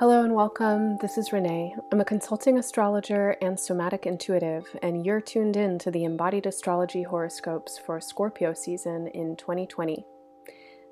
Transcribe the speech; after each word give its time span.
Hello 0.00 0.24
and 0.24 0.34
welcome. 0.34 0.96
This 0.96 1.16
is 1.16 1.32
Renee. 1.32 1.72
I'm 1.92 2.00
a 2.00 2.04
consulting 2.04 2.58
astrologer 2.58 3.36
and 3.40 3.58
somatic 3.58 4.06
intuitive, 4.06 4.66
and 4.82 5.06
you're 5.06 5.20
tuned 5.20 5.56
in 5.56 5.78
to 5.78 5.90
the 5.92 6.02
embodied 6.02 6.46
astrology 6.46 7.04
horoscopes 7.04 7.78
for 7.78 8.00
Scorpio 8.00 8.54
season 8.54 9.06
in 9.14 9.36
2020. 9.36 10.04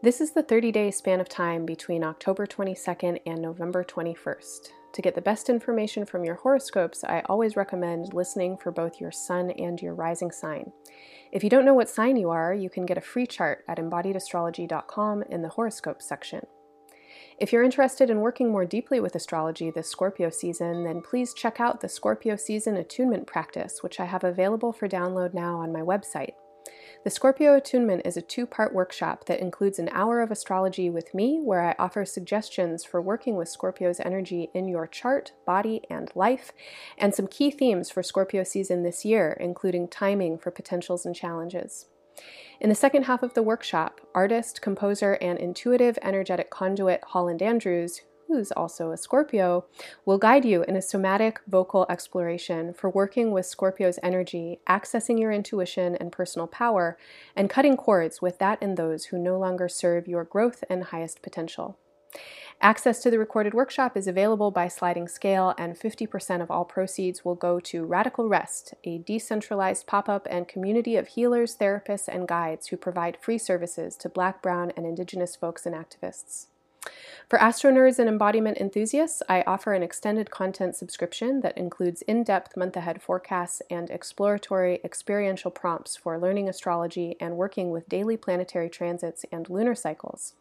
This 0.04 0.20
is 0.20 0.30
the 0.30 0.44
30 0.44 0.70
day 0.70 0.92
span 0.92 1.18
of 1.18 1.28
time 1.28 1.66
between 1.66 2.04
October 2.04 2.46
22nd 2.46 3.18
and 3.26 3.42
November 3.42 3.82
21st. 3.82 4.68
To 4.92 5.02
get 5.02 5.16
the 5.16 5.20
best 5.20 5.48
information 5.50 6.06
from 6.06 6.24
your 6.24 6.36
horoscopes, 6.36 7.02
I 7.02 7.22
always 7.26 7.56
recommend 7.56 8.14
listening 8.14 8.56
for 8.56 8.70
both 8.70 9.00
your 9.00 9.10
sun 9.10 9.50
and 9.50 9.82
your 9.82 9.94
rising 9.94 10.30
sign. 10.30 10.70
If 11.32 11.42
you 11.42 11.50
don't 11.50 11.64
know 11.64 11.74
what 11.74 11.90
sign 11.90 12.16
you 12.16 12.30
are, 12.30 12.54
you 12.54 12.70
can 12.70 12.86
get 12.86 12.98
a 12.98 13.00
free 13.00 13.26
chart 13.26 13.64
at 13.66 13.78
embodiedastrology.com 13.78 15.24
in 15.24 15.42
the 15.42 15.48
horoscope 15.48 16.00
section. 16.00 16.46
If 17.38 17.52
you're 17.52 17.62
interested 17.62 18.10
in 18.10 18.20
working 18.20 18.50
more 18.50 18.64
deeply 18.64 19.00
with 19.00 19.14
astrology 19.14 19.70
this 19.70 19.88
Scorpio 19.88 20.30
season, 20.30 20.84
then 20.84 21.02
please 21.02 21.34
check 21.34 21.60
out 21.60 21.80
the 21.80 21.88
Scorpio 21.88 22.36
season 22.36 22.76
attunement 22.76 23.26
practice, 23.26 23.82
which 23.82 23.98
I 23.98 24.04
have 24.04 24.24
available 24.24 24.72
for 24.72 24.88
download 24.88 25.34
now 25.34 25.56
on 25.58 25.72
my 25.72 25.80
website. 25.80 26.34
The 27.04 27.10
Scorpio 27.10 27.56
Attunement 27.56 28.02
is 28.04 28.16
a 28.16 28.22
two 28.22 28.46
part 28.46 28.72
workshop 28.72 29.24
that 29.26 29.40
includes 29.40 29.80
an 29.80 29.88
hour 29.90 30.20
of 30.20 30.30
astrology 30.30 30.88
with 30.88 31.12
me, 31.12 31.40
where 31.40 31.60
I 31.60 31.74
offer 31.76 32.04
suggestions 32.04 32.84
for 32.84 33.02
working 33.02 33.34
with 33.34 33.48
Scorpio's 33.48 33.98
energy 33.98 34.50
in 34.54 34.68
your 34.68 34.86
chart, 34.86 35.32
body, 35.44 35.82
and 35.90 36.12
life, 36.14 36.52
and 36.96 37.12
some 37.12 37.26
key 37.26 37.50
themes 37.50 37.90
for 37.90 38.04
Scorpio 38.04 38.44
season 38.44 38.84
this 38.84 39.04
year, 39.04 39.36
including 39.40 39.88
timing 39.88 40.38
for 40.38 40.52
potentials 40.52 41.04
and 41.04 41.16
challenges. 41.16 41.86
In 42.60 42.68
the 42.68 42.74
second 42.74 43.04
half 43.04 43.22
of 43.22 43.34
the 43.34 43.42
workshop, 43.42 44.00
artist, 44.14 44.62
composer, 44.62 45.14
and 45.14 45.38
intuitive 45.38 45.98
energetic 46.02 46.50
conduit 46.50 47.02
Holland 47.08 47.42
Andrews, 47.42 48.02
who's 48.28 48.52
also 48.52 48.90
a 48.90 48.96
Scorpio, 48.96 49.66
will 50.06 50.18
guide 50.18 50.44
you 50.44 50.62
in 50.62 50.76
a 50.76 50.82
somatic 50.82 51.40
vocal 51.46 51.86
exploration 51.90 52.72
for 52.72 52.88
working 52.88 53.30
with 53.30 53.46
Scorpio's 53.46 53.98
energy, 54.02 54.60
accessing 54.68 55.20
your 55.20 55.32
intuition 55.32 55.96
and 55.96 56.10
personal 56.10 56.46
power, 56.46 56.96
and 57.36 57.50
cutting 57.50 57.76
cords 57.76 58.22
with 58.22 58.38
that 58.38 58.58
and 58.62 58.76
those 58.76 59.06
who 59.06 59.18
no 59.18 59.38
longer 59.38 59.68
serve 59.68 60.08
your 60.08 60.24
growth 60.24 60.64
and 60.70 60.84
highest 60.84 61.20
potential. 61.20 61.78
Access 62.64 63.00
to 63.00 63.10
the 63.10 63.18
recorded 63.18 63.54
workshop 63.54 63.96
is 63.96 64.06
available 64.06 64.52
by 64.52 64.68
sliding 64.68 65.08
scale, 65.08 65.52
and 65.58 65.76
50% 65.76 66.40
of 66.40 66.48
all 66.48 66.64
proceeds 66.64 67.24
will 67.24 67.34
go 67.34 67.58
to 67.58 67.84
Radical 67.84 68.28
Rest, 68.28 68.74
a 68.84 68.98
decentralized 68.98 69.88
pop 69.88 70.08
up 70.08 70.28
and 70.30 70.46
community 70.46 70.94
of 70.94 71.08
healers, 71.08 71.56
therapists, 71.56 72.06
and 72.06 72.28
guides 72.28 72.68
who 72.68 72.76
provide 72.76 73.18
free 73.20 73.36
services 73.36 73.96
to 73.96 74.08
Black, 74.08 74.40
Brown, 74.40 74.72
and 74.76 74.86
Indigenous 74.86 75.34
folks 75.34 75.66
and 75.66 75.74
activists. 75.74 76.46
For 77.28 77.36
astronerds 77.40 77.98
and 77.98 78.08
embodiment 78.08 78.58
enthusiasts, 78.58 79.24
I 79.28 79.42
offer 79.44 79.74
an 79.74 79.82
extended 79.82 80.30
content 80.30 80.76
subscription 80.76 81.40
that 81.40 81.58
includes 81.58 82.02
in 82.02 82.22
depth 82.22 82.56
month 82.56 82.76
ahead 82.76 83.02
forecasts 83.02 83.60
and 83.70 83.90
exploratory 83.90 84.78
experiential 84.84 85.50
prompts 85.50 85.96
for 85.96 86.16
learning 86.16 86.48
astrology 86.48 87.16
and 87.18 87.36
working 87.36 87.72
with 87.72 87.88
daily 87.88 88.16
planetary 88.16 88.70
transits 88.70 89.24
and 89.32 89.50
lunar 89.50 89.74
cycles. 89.74 90.34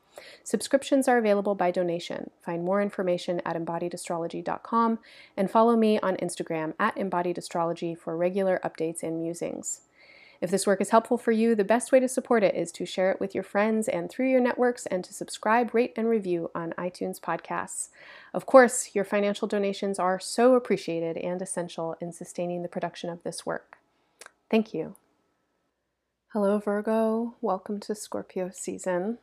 Subscriptions 0.43 1.07
are 1.07 1.17
available 1.17 1.55
by 1.55 1.71
donation. 1.71 2.29
Find 2.41 2.63
more 2.63 2.81
information 2.81 3.41
at 3.45 3.55
embodiedastrology.com 3.55 4.99
and 5.37 5.51
follow 5.51 5.75
me 5.75 5.99
on 5.99 6.17
Instagram 6.17 6.73
at 6.79 6.95
embodiedastrology 6.95 7.97
for 7.97 8.17
regular 8.17 8.59
updates 8.63 9.03
and 9.03 9.19
musings. 9.19 9.81
If 10.41 10.49
this 10.49 10.65
work 10.65 10.81
is 10.81 10.89
helpful 10.89 11.19
for 11.19 11.31
you, 11.31 11.53
the 11.53 11.63
best 11.63 11.91
way 11.91 11.99
to 11.99 12.07
support 12.07 12.43
it 12.43 12.55
is 12.55 12.71
to 12.73 12.85
share 12.85 13.11
it 13.11 13.19
with 13.19 13.35
your 13.35 13.43
friends 13.43 13.87
and 13.87 14.09
through 14.09 14.31
your 14.31 14.41
networks 14.41 14.87
and 14.87 15.03
to 15.03 15.13
subscribe, 15.13 15.75
rate, 15.75 15.93
and 15.95 16.09
review 16.09 16.49
on 16.55 16.73
iTunes 16.79 17.19
podcasts. 17.19 17.89
Of 18.33 18.47
course, 18.47 18.95
your 18.95 19.05
financial 19.05 19.47
donations 19.47 19.99
are 19.99 20.19
so 20.19 20.55
appreciated 20.55 21.15
and 21.17 21.39
essential 21.43 21.95
in 22.01 22.11
sustaining 22.11 22.63
the 22.63 22.67
production 22.67 23.11
of 23.11 23.21
this 23.21 23.45
work. 23.45 23.77
Thank 24.49 24.73
you. 24.73 24.95
Hello, 26.33 26.57
Virgo. 26.57 27.35
Welcome 27.39 27.79
to 27.81 27.93
Scorpio 27.93 28.49
season. 28.51 29.19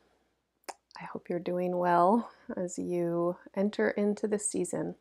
I 0.99 1.05
hope 1.05 1.29
you're 1.29 1.39
doing 1.39 1.77
well 1.77 2.31
as 2.57 2.77
you 2.77 3.37
enter 3.55 3.89
into 3.89 4.27
the 4.27 4.39
season. 4.39 4.95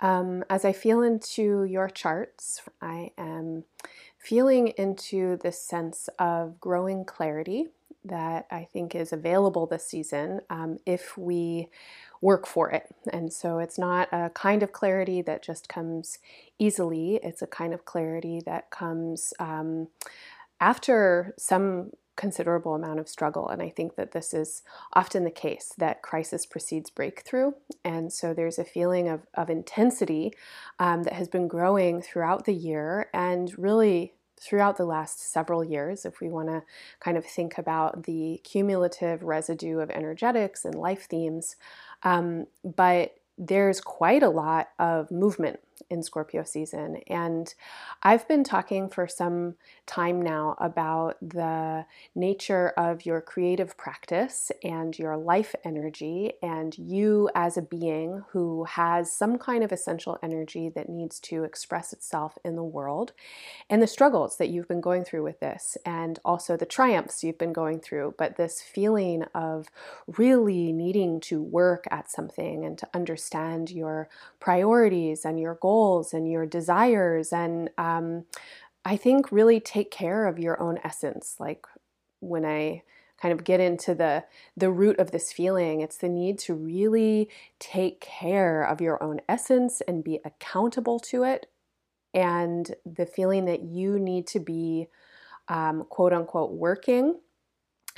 Um, 0.00 0.44
as 0.50 0.64
I 0.64 0.72
feel 0.72 1.02
into 1.02 1.64
your 1.64 1.88
charts, 1.88 2.62
I 2.82 3.12
am 3.16 3.64
feeling 4.18 4.68
into 4.76 5.36
this 5.36 5.60
sense 5.60 6.08
of 6.18 6.60
growing 6.60 7.04
clarity 7.04 7.68
that 8.04 8.46
I 8.50 8.64
think 8.70 8.94
is 8.94 9.12
available 9.12 9.66
this 9.66 9.86
season 9.86 10.40
um, 10.50 10.78
if 10.84 11.16
we 11.16 11.68
work 12.20 12.46
for 12.46 12.70
it. 12.70 12.94
And 13.12 13.32
so 13.32 13.58
it's 13.58 13.78
not 13.78 14.08
a 14.12 14.30
kind 14.34 14.62
of 14.62 14.72
clarity 14.72 15.22
that 15.22 15.42
just 15.42 15.68
comes 15.68 16.18
easily, 16.58 17.16
it's 17.22 17.42
a 17.42 17.46
kind 17.46 17.72
of 17.72 17.84
clarity 17.84 18.40
that 18.44 18.70
comes 18.70 19.32
um, 19.38 19.88
after 20.60 21.34
some 21.38 21.92
considerable 22.16 22.74
amount 22.74 23.00
of 23.00 23.08
struggle. 23.08 23.48
And 23.48 23.60
I 23.60 23.68
think 23.68 23.96
that 23.96 24.12
this 24.12 24.32
is 24.32 24.62
often 24.92 25.24
the 25.24 25.30
case 25.30 25.72
that 25.78 26.02
crisis 26.02 26.46
precedes 26.46 26.90
breakthrough. 26.90 27.52
And 27.84 28.12
so 28.12 28.32
there's 28.32 28.58
a 28.58 28.64
feeling 28.64 29.08
of, 29.08 29.26
of 29.34 29.50
intensity 29.50 30.32
um, 30.78 31.02
that 31.04 31.14
has 31.14 31.28
been 31.28 31.48
growing 31.48 32.00
throughout 32.00 32.44
the 32.44 32.54
year 32.54 33.08
and 33.12 33.52
really 33.58 34.14
throughout 34.40 34.76
the 34.76 34.84
last 34.84 35.32
several 35.32 35.64
years, 35.64 36.04
if 36.04 36.20
we 36.20 36.28
want 36.28 36.48
to 36.48 36.62
kind 37.00 37.16
of 37.16 37.24
think 37.24 37.56
about 37.56 38.04
the 38.04 38.40
cumulative 38.44 39.22
residue 39.22 39.78
of 39.78 39.90
energetics 39.90 40.64
and 40.64 40.74
life 40.74 41.06
themes. 41.08 41.56
Um, 42.02 42.46
but 42.62 43.14
there's 43.38 43.80
quite 43.80 44.22
a 44.22 44.28
lot 44.28 44.68
of 44.78 45.10
movement 45.10 45.60
in 45.90 46.02
Scorpio 46.02 46.44
season. 46.44 47.00
And 47.06 47.54
I've 48.02 48.26
been 48.28 48.44
talking 48.44 48.88
for 48.88 49.06
some 49.06 49.54
time 49.86 50.20
now 50.22 50.56
about 50.58 51.16
the 51.20 51.86
nature 52.14 52.72
of 52.76 53.06
your 53.06 53.20
creative 53.20 53.76
practice 53.76 54.50
and 54.62 54.98
your 54.98 55.16
life 55.16 55.54
energy, 55.64 56.34
and 56.42 56.76
you 56.78 57.30
as 57.34 57.56
a 57.56 57.62
being 57.62 58.24
who 58.30 58.64
has 58.64 59.12
some 59.12 59.38
kind 59.38 59.64
of 59.64 59.72
essential 59.72 60.18
energy 60.22 60.68
that 60.68 60.88
needs 60.88 61.20
to 61.20 61.44
express 61.44 61.92
itself 61.92 62.38
in 62.44 62.56
the 62.56 62.62
world, 62.62 63.12
and 63.68 63.82
the 63.82 63.86
struggles 63.86 64.36
that 64.36 64.48
you've 64.48 64.68
been 64.68 64.80
going 64.80 65.04
through 65.04 65.22
with 65.22 65.40
this, 65.40 65.76
and 65.84 66.18
also 66.24 66.56
the 66.56 66.66
triumphs 66.66 67.22
you've 67.22 67.38
been 67.38 67.52
going 67.52 67.80
through. 67.80 68.14
But 68.16 68.36
this 68.36 68.60
feeling 68.60 69.24
of 69.34 69.68
really 70.06 70.72
needing 70.72 71.20
to 71.20 71.42
work 71.42 71.84
at 71.90 72.10
something 72.10 72.64
and 72.64 72.78
to 72.78 72.88
understand 72.94 73.70
your 73.70 74.08
priorities 74.40 75.24
and 75.24 75.38
your 75.40 75.54
goals 75.64 76.12
and 76.12 76.30
your 76.30 76.44
desires 76.44 77.32
and 77.32 77.70
um, 77.78 78.24
i 78.84 78.96
think 78.98 79.32
really 79.32 79.60
take 79.60 79.90
care 79.90 80.26
of 80.26 80.38
your 80.38 80.56
own 80.60 80.78
essence. 80.84 81.36
Like 81.46 81.64
when 82.20 82.44
i 82.44 82.82
kind 83.22 83.32
of 83.32 83.44
get 83.44 83.60
into 83.60 83.94
the 83.94 84.24
the 84.62 84.70
root 84.70 84.98
of 84.98 85.10
this 85.10 85.32
feeling 85.32 85.80
it's 85.80 85.96
the 85.96 86.08
need 86.20 86.38
to 86.38 86.52
really 86.52 87.30
take 87.58 87.98
care 88.00 88.62
of 88.62 88.82
your 88.82 89.02
own 89.02 89.18
essence 89.26 89.80
and 89.88 90.04
be 90.04 90.20
accountable 90.30 90.98
to 91.00 91.22
it. 91.22 91.46
And 92.12 92.74
the 92.84 93.06
feeling 93.06 93.46
that 93.46 93.62
you 93.62 93.98
need 93.98 94.26
to 94.34 94.40
be 94.40 94.88
um, 95.48 95.84
quote 95.88 96.12
unquote 96.12 96.52
working 96.52 97.06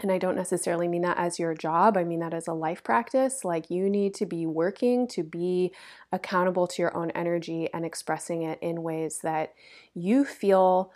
and 0.03 0.13
I 0.13 0.19
don't 0.19 0.37
necessarily 0.37 0.89
mean 0.89 1.03
that 1.03 1.17
as 1.19 1.39
your 1.39 1.55
job, 1.55 1.97
I 1.97 2.05
mean 2.05 2.21
that 2.21 2.35
as 2.35 2.47
a 2.47 2.53
life 2.53 2.85
practice. 2.85 3.45
Like 3.45 3.71
you 3.71 3.89
need 3.89 4.15
to 4.17 4.27
be 4.27 4.45
working 4.45 5.09
to 5.09 5.23
be 5.23 5.73
accountable 6.13 6.67
to 6.67 6.83
your 6.83 6.95
own 6.97 7.11
energy 7.13 7.69
and 7.73 7.85
expressing 7.85 8.43
it 8.43 8.59
in 8.61 8.83
ways 8.83 9.21
that 9.23 9.55
you 9.95 10.25
feel 10.25 10.93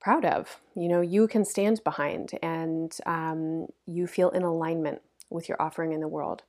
proud 0.00 0.24
of, 0.24 0.60
you 0.74 0.88
know, 0.88 1.00
you 1.00 1.28
can 1.28 1.44
stand 1.44 1.80
behind 1.84 2.32
and 2.42 2.96
um, 3.06 3.66
you 3.86 4.06
feel 4.06 4.30
in 4.30 4.42
alignment 4.42 5.00
with 5.32 5.48
your 5.48 5.60
offering 5.60 5.92
in 5.92 6.00
the 6.00 6.08
world. 6.08 6.42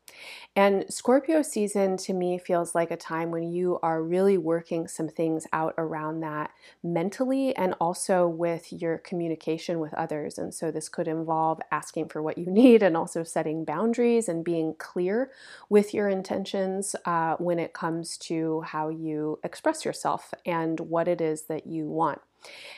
And 0.56 0.86
Scorpio 0.94 1.42
season 1.42 1.98
to 1.98 2.14
me 2.14 2.38
feels 2.38 2.76
like 2.76 2.92
a 2.92 2.98
time 2.98 3.32
when 3.32 3.52
you 3.52 3.80
are 3.82 4.04
really 4.04 4.38
working 4.38 4.88
some 4.88 5.08
things 5.08 5.48
out 5.52 5.74
around 5.78 6.20
that 6.22 6.52
mentally 6.84 7.56
and 7.56 7.74
also 7.80 8.28
with 8.28 8.72
your 8.72 9.00
communication 9.00 9.80
with 9.80 9.94
others. 9.96 10.38
And 10.38 10.54
so 10.54 10.70
this 10.72 10.90
could 10.90 11.08
involve 11.08 11.60
asking 11.72 12.10
for 12.10 12.22
what 12.22 12.38
you 12.38 12.46
need 12.52 12.84
and 12.84 12.96
also 12.96 13.24
setting 13.24 13.66
boundaries 13.66 14.30
and 14.30 14.44
being 14.44 14.76
clear 14.78 15.32
with 15.70 15.94
your 15.94 16.10
intentions 16.10 16.96
uh, 17.06 17.36
when 17.38 17.60
it 17.60 17.74
comes 17.74 18.18
to 18.18 18.62
how 18.62 18.90
you 18.90 19.40
express 19.44 19.86
yourself 19.86 20.34
and 20.46 20.80
what 20.80 21.08
it 21.08 21.22
is 21.22 21.44
that 21.44 21.66
you 21.68 21.88
want. 21.88 22.22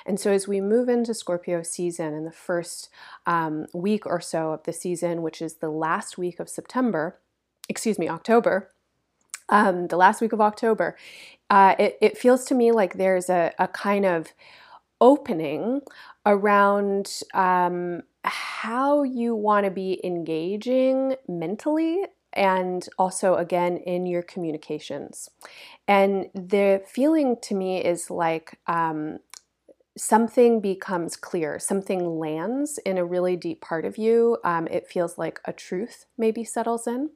And 0.05 0.19
so, 0.19 0.31
as 0.31 0.47
we 0.47 0.61
move 0.61 0.89
into 0.89 1.13
Scorpio 1.13 1.63
season 1.63 2.13
in 2.13 2.25
the 2.25 2.31
first 2.31 2.89
um, 3.25 3.67
week 3.73 4.05
or 4.05 4.21
so 4.21 4.51
of 4.51 4.63
the 4.63 4.73
season, 4.73 5.21
which 5.21 5.41
is 5.41 5.55
the 5.55 5.69
last 5.69 6.17
week 6.17 6.39
of 6.39 6.49
September, 6.49 7.19
excuse 7.69 7.97
me, 7.97 8.07
October, 8.07 8.71
um, 9.49 9.87
the 9.87 9.97
last 9.97 10.21
week 10.21 10.33
of 10.33 10.41
October, 10.41 10.97
uh, 11.49 11.75
it, 11.77 11.97
it, 12.01 12.17
feels 12.17 12.45
to 12.45 12.55
me 12.55 12.71
like 12.71 12.95
there's 12.95 13.29
a, 13.29 13.53
a 13.59 13.67
kind 13.67 14.05
of 14.05 14.33
opening 14.99 15.81
around 16.25 17.21
um, 17.33 18.01
how 18.23 19.03
you 19.03 19.35
want 19.35 19.65
to 19.65 19.71
be 19.71 20.01
engaging 20.03 21.15
mentally 21.27 22.03
and 22.33 22.89
also 22.97 23.35
again 23.35 23.77
in 23.77 24.05
your 24.05 24.21
communications. 24.21 25.29
And 25.87 26.29
the 26.33 26.81
feeling 26.85 27.37
to 27.43 27.55
me 27.55 27.83
is 27.83 28.09
like 28.09 28.59
um, 28.67 29.19
something 29.97 30.59
becomes 30.59 31.15
clear, 31.15 31.57
something 31.57 32.19
lands 32.19 32.77
in 32.79 32.97
a 32.97 33.05
really 33.05 33.35
deep 33.35 33.61
part 33.61 33.85
of 33.85 33.97
you. 33.97 34.37
Um, 34.43 34.67
it 34.67 34.87
feels 34.87 35.17
like 35.17 35.39
a 35.45 35.53
truth 35.53 36.05
maybe 36.17 36.43
settles 36.43 36.85
in. 36.85 37.11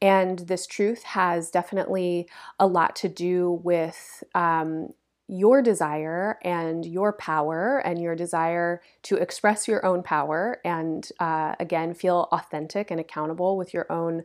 And 0.00 0.40
this 0.40 0.66
truth 0.66 1.02
has 1.02 1.50
definitely 1.50 2.28
a 2.58 2.66
lot 2.66 2.96
to 2.96 3.08
do 3.08 3.60
with 3.62 4.24
um, 4.34 4.90
your 5.28 5.60
desire 5.60 6.38
and 6.42 6.86
your 6.86 7.12
power 7.12 7.78
and 7.78 8.00
your 8.00 8.14
desire 8.14 8.80
to 9.02 9.16
express 9.16 9.66
your 9.66 9.84
own 9.84 10.02
power 10.02 10.60
and 10.64 11.08
uh, 11.18 11.56
again 11.58 11.94
feel 11.94 12.28
authentic 12.30 12.90
and 12.92 13.00
accountable 13.00 13.56
with 13.56 13.74
your 13.74 13.90
own 13.90 14.22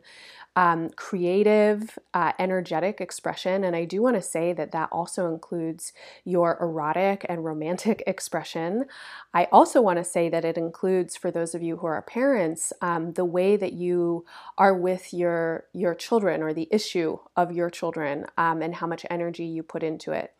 um, 0.54 0.90
creative, 0.90 1.98
uh, 2.12 2.32
energetic 2.38 3.00
expression. 3.00 3.64
And 3.64 3.74
I 3.74 3.86
do 3.86 4.02
want 4.02 4.16
to 4.16 4.22
say 4.22 4.52
that 4.52 4.72
that 4.72 4.90
also 4.92 5.32
includes 5.32 5.94
your 6.24 6.58
erotic 6.60 7.24
and 7.28 7.44
romantic 7.44 8.02
expression. 8.06 8.84
I 9.32 9.48
also 9.50 9.80
want 9.80 9.98
to 9.98 10.04
say 10.04 10.28
that 10.28 10.44
it 10.44 10.58
includes, 10.58 11.16
for 11.16 11.30
those 11.30 11.54
of 11.54 11.62
you 11.62 11.78
who 11.78 11.86
are 11.86 12.02
parents, 12.02 12.72
um, 12.82 13.12
the 13.14 13.24
way 13.24 13.56
that 13.56 13.72
you 13.72 14.26
are 14.58 14.74
with 14.74 15.14
your 15.14 15.64
your 15.72 15.94
children 15.94 16.42
or 16.42 16.52
the 16.52 16.68
issue 16.70 17.18
of 17.36 17.52
your 17.52 17.70
children 17.70 18.26
um, 18.36 18.60
and 18.60 18.74
how 18.74 18.86
much 18.86 19.06
energy 19.08 19.44
you 19.44 19.62
put 19.62 19.82
into 19.82 20.12
it. 20.12 20.34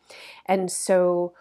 And 0.45 0.71
so, 0.71 1.33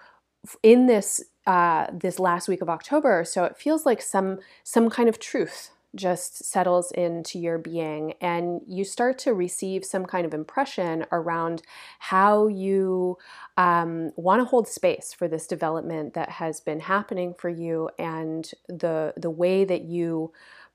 in 0.63 0.87
this 0.87 1.23
uh, 1.47 1.89
this 1.93 2.19
last 2.19 2.49
week 2.49 2.63
of 2.63 2.71
October, 2.71 3.25
so 3.25 3.45
it 3.45 3.59
feels 3.59 3.85
like 3.85 4.01
some 4.01 4.39
some 4.65 4.89
kind 4.89 5.11
of 5.11 5.19
truth 5.19 5.73
just 5.95 6.45
settles 6.45 6.91
into 6.93 7.39
your 7.39 7.59
being 7.59 8.15
and 8.21 8.61
you 8.67 8.85
start 8.85 9.19
to 9.19 9.35
receive 9.35 9.85
some 9.85 10.07
kind 10.07 10.25
of 10.25 10.33
impression 10.33 11.05
around 11.13 11.63
how 11.99 12.47
you 12.47 13.19
um, 13.57 14.11
want 14.17 14.41
to 14.41 14.45
hold 14.45 14.67
space 14.67 15.13
for 15.13 15.29
this 15.29 15.47
development 15.47 16.15
that 16.15 16.31
has 16.31 16.61
been 16.61 16.81
happening 16.81 17.35
for 17.39 17.51
you 17.51 17.91
and 17.99 18.53
the 18.69 19.13
the 19.17 19.31
way 19.31 19.65
that 19.65 19.83
you 19.83 20.33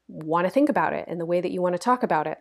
want 0.07 0.45
to 0.45 0.51
think 0.51 0.69
about 0.69 0.93
it 0.93 1.05
and 1.07 1.19
the 1.19 1.25
way 1.25 1.41
that 1.41 1.51
you 1.51 1.61
want 1.61 1.73
to 1.73 1.79
talk 1.79 2.03
about 2.03 2.27
it. 2.27 2.39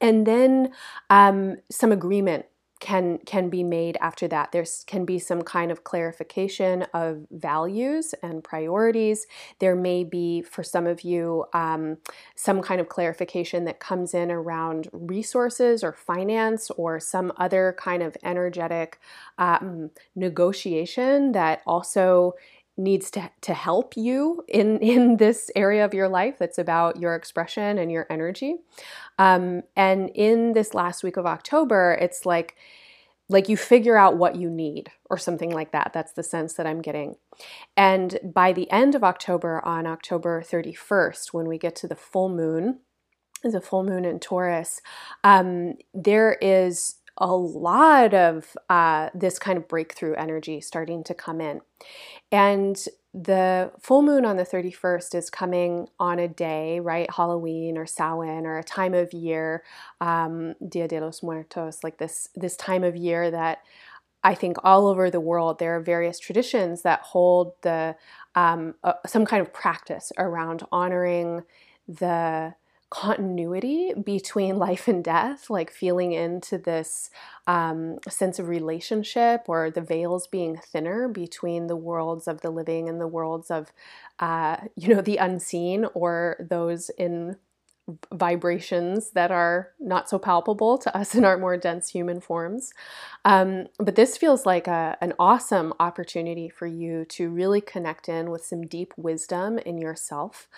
And 0.00 0.26
then 0.26 0.72
um, 1.08 1.56
some 1.70 1.92
agreement 1.92 2.46
can 2.80 3.18
can 3.18 3.48
be 3.48 3.62
made 3.62 3.96
after 4.00 4.28
that. 4.28 4.52
There 4.52 4.64
can 4.86 5.04
be 5.04 5.18
some 5.18 5.42
kind 5.42 5.70
of 5.72 5.84
clarification 5.84 6.82
of 6.92 7.26
values 7.30 8.14
and 8.22 8.44
priorities. 8.44 9.26
There 9.60 9.74
may 9.74 10.04
be 10.04 10.42
for 10.42 10.62
some 10.62 10.86
of 10.86 11.02
you 11.02 11.46
um, 11.54 11.98
some 12.34 12.60
kind 12.60 12.80
of 12.80 12.88
clarification 12.88 13.64
that 13.64 13.80
comes 13.80 14.12
in 14.14 14.30
around 14.30 14.88
resources 14.92 15.82
or 15.82 15.92
finance 15.92 16.70
or 16.76 17.00
some 17.00 17.32
other 17.38 17.74
kind 17.78 18.02
of 18.02 18.16
energetic 18.22 19.00
um, 19.38 19.90
negotiation 20.14 21.32
that 21.32 21.62
also 21.66 22.34
needs 22.76 23.10
to, 23.12 23.30
to 23.40 23.54
help 23.54 23.96
you 23.96 24.44
in, 24.48 24.78
in 24.80 25.16
this 25.16 25.50
area 25.56 25.84
of 25.84 25.94
your 25.94 26.08
life 26.08 26.38
that's 26.38 26.58
about 26.58 27.00
your 27.00 27.14
expression 27.14 27.78
and 27.78 27.90
your 27.90 28.06
energy. 28.10 28.56
Um, 29.18 29.62
and 29.74 30.10
in 30.14 30.52
this 30.52 30.74
last 30.74 31.02
week 31.02 31.16
of 31.16 31.26
October, 31.26 31.96
it's 32.00 32.26
like, 32.26 32.56
like 33.28 33.48
you 33.48 33.56
figure 33.56 33.96
out 33.96 34.16
what 34.16 34.36
you 34.36 34.48
need 34.48 34.90
or 35.10 35.18
something 35.18 35.50
like 35.50 35.72
that. 35.72 35.92
That's 35.92 36.12
the 36.12 36.22
sense 36.22 36.54
that 36.54 36.66
I'm 36.66 36.80
getting. 36.80 37.16
And 37.76 38.18
by 38.22 38.52
the 38.52 38.70
end 38.70 38.94
of 38.94 39.02
October, 39.02 39.64
on 39.64 39.86
October 39.86 40.42
31st, 40.42 41.32
when 41.32 41.48
we 41.48 41.58
get 41.58 41.74
to 41.76 41.88
the 41.88 41.96
full 41.96 42.28
moon, 42.28 42.80
a 43.44 43.60
full 43.60 43.84
moon 43.84 44.04
in 44.04 44.18
Taurus, 44.18 44.80
um, 45.24 45.74
there 45.92 46.36
is 46.40 46.96
a 47.18 47.34
lot 47.34 48.14
of 48.14 48.56
uh, 48.68 49.10
this 49.14 49.38
kind 49.38 49.58
of 49.58 49.68
breakthrough 49.68 50.14
energy 50.14 50.60
starting 50.60 51.02
to 51.04 51.14
come 51.14 51.40
in. 51.40 51.60
And 52.30 52.76
the 53.14 53.72
full 53.80 54.02
moon 54.02 54.26
on 54.26 54.36
the 54.36 54.44
31st 54.44 55.14
is 55.14 55.30
coming 55.30 55.88
on 55.98 56.18
a 56.18 56.28
day, 56.28 56.80
right? 56.80 57.10
Halloween 57.10 57.78
or 57.78 57.86
Samhain 57.86 58.44
or 58.44 58.58
a 58.58 58.64
time 58.64 58.92
of 58.92 59.14
year, 59.14 59.62
um, 60.02 60.54
Dia 60.68 60.86
de 60.86 61.00
los 61.00 61.22
Muertos, 61.22 61.82
like 61.82 61.96
this, 61.96 62.28
this 62.34 62.56
time 62.56 62.84
of 62.84 62.94
year 62.94 63.30
that 63.30 63.60
I 64.22 64.34
think 64.34 64.56
all 64.64 64.88
over 64.88 65.08
the 65.08 65.20
world 65.20 65.58
there 65.58 65.76
are 65.76 65.80
various 65.80 66.18
traditions 66.18 66.82
that 66.82 67.00
hold 67.00 67.52
the 67.62 67.96
um, 68.34 68.74
uh, 68.82 68.94
some 69.06 69.24
kind 69.24 69.40
of 69.40 69.52
practice 69.52 70.10
around 70.18 70.64
honoring 70.72 71.42
the 71.86 72.54
continuity 72.90 73.92
between 73.94 74.56
life 74.58 74.88
and 74.88 75.02
death, 75.04 75.50
like 75.50 75.70
feeling 75.70 76.12
into 76.12 76.58
this 76.58 77.10
um, 77.46 77.98
sense 78.08 78.38
of 78.38 78.48
relationship 78.48 79.42
or 79.48 79.70
the 79.70 79.80
veils 79.80 80.26
being 80.26 80.56
thinner 80.56 81.08
between 81.08 81.66
the 81.66 81.76
worlds 81.76 82.28
of 82.28 82.40
the 82.40 82.50
living 82.50 82.88
and 82.88 83.00
the 83.00 83.08
worlds 83.08 83.50
of, 83.50 83.72
uh, 84.20 84.56
you 84.76 84.94
know, 84.94 85.00
the 85.00 85.16
unseen 85.18 85.86
or 85.94 86.36
those 86.50 86.90
in 86.98 87.36
vibrations 88.12 89.10
that 89.10 89.30
are 89.30 89.68
not 89.78 90.08
so 90.08 90.18
palpable 90.18 90.76
to 90.78 90.96
us 90.96 91.14
in 91.14 91.24
our 91.24 91.38
more 91.38 91.56
dense 91.56 91.88
human 91.88 92.20
forms. 92.20 92.72
Um, 93.24 93.66
but 93.78 93.94
this 93.94 94.16
feels 94.16 94.44
like 94.44 94.66
a, 94.66 94.96
an 95.00 95.12
awesome 95.18 95.72
opportunity 95.78 96.48
for 96.48 96.66
you 96.66 97.04
to 97.10 97.28
really 97.28 97.60
connect 97.60 98.08
in 98.08 98.30
with 98.30 98.44
some 98.44 98.66
deep 98.66 98.92
wisdom 98.96 99.58
in 99.58 99.78
yourself. 99.78 100.48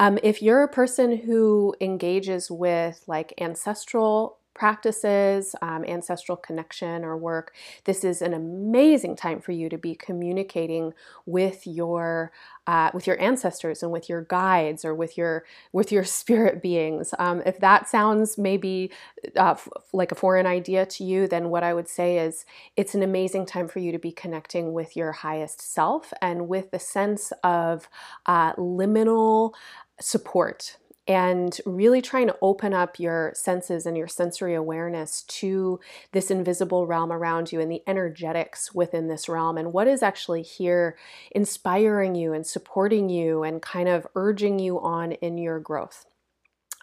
Um, 0.00 0.18
if 0.22 0.42
you're 0.42 0.62
a 0.62 0.68
person 0.68 1.16
who 1.16 1.74
engages 1.80 2.50
with 2.50 3.04
like 3.06 3.32
ancestral 3.38 4.38
practices, 4.54 5.54
um, 5.62 5.84
ancestral 5.84 6.36
connection 6.36 7.04
or 7.04 7.16
work, 7.16 7.54
this 7.84 8.04
is 8.04 8.22
an 8.22 8.34
amazing 8.34 9.16
time 9.16 9.40
for 9.40 9.52
you 9.52 9.68
to 9.68 9.78
be 9.78 9.94
communicating 9.94 10.92
with 11.26 11.66
your 11.66 12.32
uh, 12.66 12.90
with 12.94 13.08
your 13.08 13.20
ancestors 13.20 13.82
and 13.82 13.90
with 13.90 14.08
your 14.08 14.22
guides 14.22 14.84
or 14.84 14.94
with 14.94 15.18
your 15.18 15.44
with 15.72 15.90
your 15.90 16.04
spirit 16.20 16.62
beings. 16.62 17.12
Um, 17.18 17.42
if 17.44 17.58
that 17.60 17.88
sounds 17.88 18.38
maybe 18.38 18.90
uh, 19.36 19.52
f- 19.52 19.68
like 19.92 20.12
a 20.12 20.16
foreign 20.16 20.46
idea 20.46 20.86
to 20.86 21.04
you, 21.04 21.26
then 21.26 21.50
what 21.50 21.62
I 21.64 21.74
would 21.74 21.88
say 21.88 22.18
is 22.18 22.44
it's 22.76 22.94
an 22.94 23.02
amazing 23.02 23.46
time 23.46 23.68
for 23.68 23.80
you 23.80 23.92
to 23.92 23.98
be 23.98 24.12
connecting 24.12 24.72
with 24.72 24.96
your 24.96 25.12
highest 25.12 25.60
self 25.60 26.12
and 26.22 26.48
with 26.48 26.70
the 26.70 26.78
sense 26.78 27.32
of 27.42 27.88
uh, 28.26 28.52
liminal 28.54 29.54
support 30.00 30.76
and 31.08 31.58
really 31.66 32.00
trying 32.00 32.28
to 32.28 32.36
open 32.42 32.72
up 32.72 32.98
your 33.00 33.32
senses 33.34 33.86
and 33.86 33.96
your 33.96 34.06
sensory 34.06 34.54
awareness 34.54 35.22
to 35.22 35.80
this 36.12 36.30
invisible 36.30 36.86
realm 36.86 37.12
around 37.12 37.50
you 37.50 37.60
and 37.60 37.70
the 37.70 37.82
energetics 37.86 38.74
within 38.74 39.08
this 39.08 39.28
realm 39.28 39.58
and 39.58 39.72
what 39.72 39.88
is 39.88 40.02
actually 40.02 40.42
here 40.42 40.96
inspiring 41.32 42.14
you 42.14 42.32
and 42.32 42.46
supporting 42.46 43.08
you 43.08 43.42
and 43.42 43.62
kind 43.62 43.88
of 43.88 44.06
urging 44.14 44.58
you 44.58 44.78
on 44.80 45.12
in 45.12 45.38
your 45.38 45.58
growth. 45.58 46.06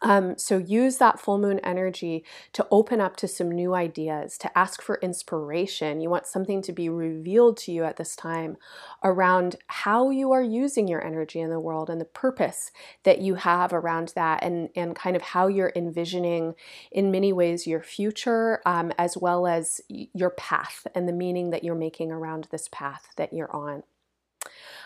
Um, 0.01 0.37
so 0.37 0.57
use 0.57 0.97
that 0.97 1.19
full 1.19 1.37
moon 1.37 1.59
energy 1.59 2.23
to 2.53 2.67
open 2.71 3.01
up 3.01 3.15
to 3.17 3.27
some 3.27 3.51
new 3.51 3.73
ideas, 3.73 4.37
to 4.39 4.57
ask 4.57 4.81
for 4.81 4.99
inspiration. 5.01 6.01
You 6.01 6.09
want 6.09 6.25
something 6.25 6.61
to 6.63 6.71
be 6.71 6.89
revealed 6.89 7.57
to 7.57 7.71
you 7.71 7.83
at 7.83 7.97
this 7.97 8.15
time 8.15 8.57
around 9.03 9.55
how 9.67 10.09
you 10.09 10.31
are 10.31 10.41
using 10.41 10.87
your 10.87 11.05
energy 11.05 11.39
in 11.39 11.49
the 11.49 11.59
world 11.59 11.89
and 11.89 11.99
the 11.99 12.05
purpose 12.05 12.71
that 13.03 13.19
you 13.19 13.35
have 13.35 13.73
around 13.73 14.13
that, 14.15 14.43
and, 14.43 14.69
and 14.75 14.95
kind 14.95 15.15
of 15.15 15.21
how 15.21 15.47
you're 15.47 15.73
envisioning, 15.75 16.55
in 16.91 17.11
many 17.11 17.33
ways, 17.33 17.67
your 17.67 17.81
future 17.81 18.61
um, 18.65 18.91
as 18.97 19.17
well 19.17 19.47
as 19.47 19.81
your 19.89 20.29
path 20.31 20.87
and 20.95 21.07
the 21.07 21.13
meaning 21.13 21.49
that 21.49 21.63
you're 21.63 21.75
making 21.75 22.11
around 22.11 22.47
this 22.51 22.69
path 22.71 23.09
that 23.17 23.33
you're 23.33 23.53
on. 23.55 23.83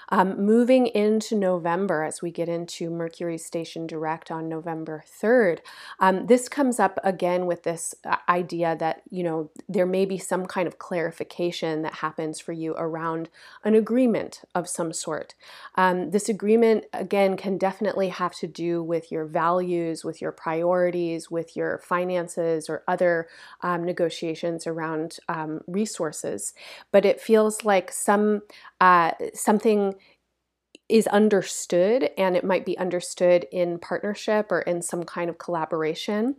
Um, 0.10 0.44
moving 0.46 0.88
into 0.88 1.36
November, 1.36 2.04
as 2.04 2.22
we 2.22 2.32
get 2.32 2.50
into 2.50 2.90
Mercury 2.90 3.38
station 3.38 3.88
direct 3.88 4.32
on 4.32 4.50
November 4.50 5.04
3rd, 5.22 5.60
um, 6.00 6.28
this 6.28 6.50
comes 6.50 6.80
up 6.80 7.00
again 7.04 7.46
with 7.46 7.64
this 7.64 7.96
uh, 8.06 8.18
idea 8.28 8.76
that, 8.80 9.02
you 9.10 9.24
know, 9.24 9.50
there 9.68 9.86
may 9.86 10.06
be 10.06 10.18
some 10.18 10.46
kind 10.46 10.68
of 10.68 10.80
clarification 10.80 11.82
that 11.82 11.96
happens 11.96 12.40
for 12.40 12.52
you 12.52 12.74
around 12.78 13.30
an 13.64 13.76
agreement 13.76 14.42
of 14.54 14.68
some 14.68 14.94
sort. 14.94 15.36
Um, 15.76 16.12
this 16.12 16.30
agreement, 16.30 16.86
again, 16.94 17.38
can 17.38 17.58
definitely 17.58 18.10
have 18.10 18.36
to 18.36 18.48
do 18.48 18.84
with 18.84 19.12
your 19.12 19.26
values, 19.26 20.04
with 20.04 20.22
your 20.22 20.32
priorities, 20.32 21.32
with 21.32 21.56
your 21.56 21.80
finances, 21.80 22.70
or 22.70 22.84
other 22.88 23.28
um, 23.62 23.84
negotiations 23.84 24.68
around 24.68 25.18
um, 25.30 25.62
resources. 25.68 26.54
But 26.92 27.06
it 27.06 27.22
feels 27.22 27.64
like 27.64 27.92
some 27.92 28.42
uh, 28.82 29.12
something 29.34 29.96
is 30.90 31.08
understood 31.08 32.10
and 32.18 32.36
it 32.36 32.44
might 32.44 32.66
be 32.66 32.78
understood 32.78 33.48
in 33.52 33.80
partnership 33.80 34.52
or 34.52 34.62
in 34.62 34.82
some 34.82 35.04
kind 35.04 35.30
of 35.30 35.38
collaboration 35.38 36.36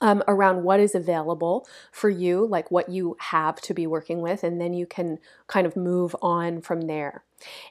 um, 0.00 0.22
around 0.26 0.62
what 0.62 0.80
is 0.80 0.94
available 0.94 1.66
for 1.92 2.08
you, 2.08 2.46
like 2.46 2.70
what 2.70 2.88
you 2.88 3.16
have 3.20 3.60
to 3.60 3.74
be 3.74 3.86
working 3.86 4.20
with, 4.20 4.42
and 4.42 4.60
then 4.60 4.72
you 4.72 4.86
can 4.86 5.18
kind 5.46 5.66
of 5.66 5.76
move 5.76 6.16
on 6.22 6.62
from 6.62 6.82
there. 6.82 7.24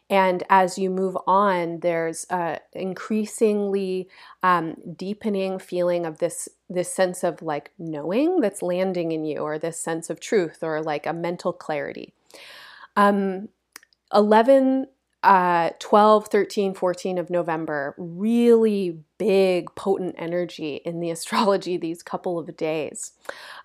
And 0.09 0.43
as 0.49 0.77
you 0.77 0.89
move 0.89 1.17
on, 1.25 1.79
there's 1.79 2.25
a 2.29 2.59
increasingly 2.73 4.09
um, 4.43 4.75
deepening 4.95 5.59
feeling 5.59 6.05
of 6.05 6.19
this 6.19 6.49
this 6.69 6.93
sense 6.93 7.23
of 7.23 7.41
like 7.41 7.71
knowing 7.79 8.41
that's 8.41 8.61
landing 8.61 9.11
in 9.11 9.25
you, 9.25 9.39
or 9.39 9.57
this 9.57 9.79
sense 9.79 10.09
of 10.09 10.19
truth, 10.19 10.59
or 10.61 10.81
like 10.81 11.05
a 11.05 11.13
mental 11.13 11.53
clarity. 11.53 12.13
Um, 12.95 13.49
11 14.13 14.87
uh, 15.23 15.71
12, 15.79 16.27
13, 16.27 16.73
14 16.73 17.17
of 17.17 17.29
November, 17.29 17.93
really 17.97 18.99
big, 19.17 19.73
potent 19.75 20.15
energy 20.17 20.77
in 20.85 20.99
the 20.99 21.09
astrology 21.11 21.77
these 21.77 22.01
couple 22.01 22.39
of 22.39 22.55
days. 22.55 23.11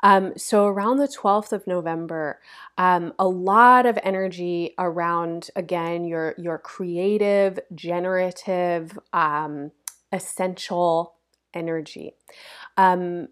Um, 0.02 0.37
so, 0.37 0.66
around 0.66 0.99
the 0.99 1.08
12th 1.08 1.52
of 1.52 1.66
November, 1.66 2.40
um, 2.76 3.12
a 3.18 3.28
lot 3.28 3.87
of 3.87 3.99
energy 4.02 4.75
around, 4.78 5.50
again, 5.54 6.04
your, 6.04 6.34
your 6.38 6.58
creative, 6.58 7.58
generative, 7.75 8.99
um, 9.12 9.70
essential 10.12 11.14
energy. 11.54 12.14
Um, 12.76 13.28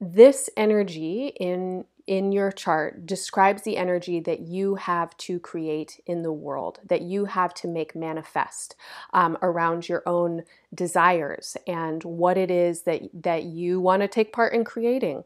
this 0.00 0.50
energy 0.56 1.32
in 1.40 1.84
in 2.06 2.32
your 2.32 2.52
chart 2.52 3.06
describes 3.06 3.62
the 3.62 3.76
energy 3.76 4.20
that 4.20 4.40
you 4.40 4.74
have 4.74 5.16
to 5.16 5.38
create 5.38 6.00
in 6.06 6.22
the 6.22 6.32
world, 6.32 6.80
that 6.84 7.02
you 7.02 7.24
have 7.24 7.54
to 7.54 7.68
make 7.68 7.94
manifest 7.94 8.76
um, 9.14 9.38
around 9.40 9.88
your 9.88 10.02
own 10.06 10.42
desires 10.74 11.56
and 11.66 12.04
what 12.04 12.36
it 12.36 12.50
is 12.50 12.82
that, 12.82 13.02
that 13.14 13.44
you 13.44 13.80
want 13.80 14.02
to 14.02 14.08
take 14.08 14.32
part 14.32 14.52
in 14.52 14.64
creating. 14.64 15.24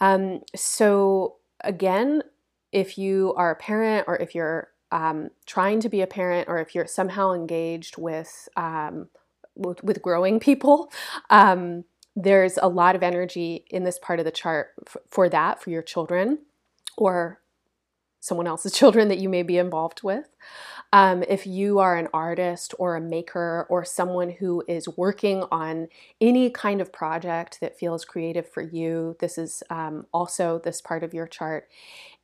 Um, 0.00 0.42
so, 0.54 1.36
again, 1.62 2.22
if 2.72 2.98
you 2.98 3.32
are 3.36 3.52
a 3.52 3.56
parent 3.56 4.04
or 4.06 4.16
if 4.16 4.34
you're 4.34 4.68
um, 4.92 5.30
trying 5.46 5.80
to 5.80 5.88
be 5.88 6.02
a 6.02 6.06
parent 6.06 6.48
or 6.48 6.58
if 6.58 6.74
you're 6.74 6.86
somehow 6.86 7.32
engaged 7.32 7.96
with, 7.96 8.48
um, 8.56 9.08
with, 9.54 9.82
with, 9.82 10.02
growing 10.02 10.40
people, 10.40 10.90
um, 11.30 11.84
there's 12.20 12.58
a 12.60 12.68
lot 12.68 12.96
of 12.96 13.02
energy 13.04 13.64
in 13.70 13.84
this 13.84 13.98
part 13.98 14.18
of 14.18 14.24
the 14.24 14.32
chart 14.32 14.70
for 15.08 15.28
that, 15.28 15.62
for 15.62 15.70
your 15.70 15.82
children 15.82 16.38
or 16.96 17.40
someone 18.18 18.48
else's 18.48 18.72
children 18.78 19.08
that 19.08 19.18
you 19.18 19.28
may 19.28 19.44
be 19.44 19.56
involved 19.56 20.02
with. 20.02 20.28
Um, 20.92 21.22
if 21.28 21.46
you 21.46 21.78
are 21.78 21.96
an 21.96 22.08
artist 22.12 22.74
or 22.78 22.96
a 22.96 23.00
maker 23.00 23.66
or 23.68 23.84
someone 23.84 24.30
who 24.30 24.64
is 24.66 24.88
working 24.96 25.44
on 25.52 25.88
any 26.20 26.50
kind 26.50 26.80
of 26.80 26.92
project 26.92 27.58
that 27.60 27.78
feels 27.78 28.04
creative 28.04 28.50
for 28.50 28.62
you, 28.62 29.16
this 29.20 29.38
is 29.38 29.62
um, 29.70 30.06
also 30.12 30.60
this 30.64 30.80
part 30.80 31.04
of 31.04 31.14
your 31.14 31.28
chart. 31.28 31.68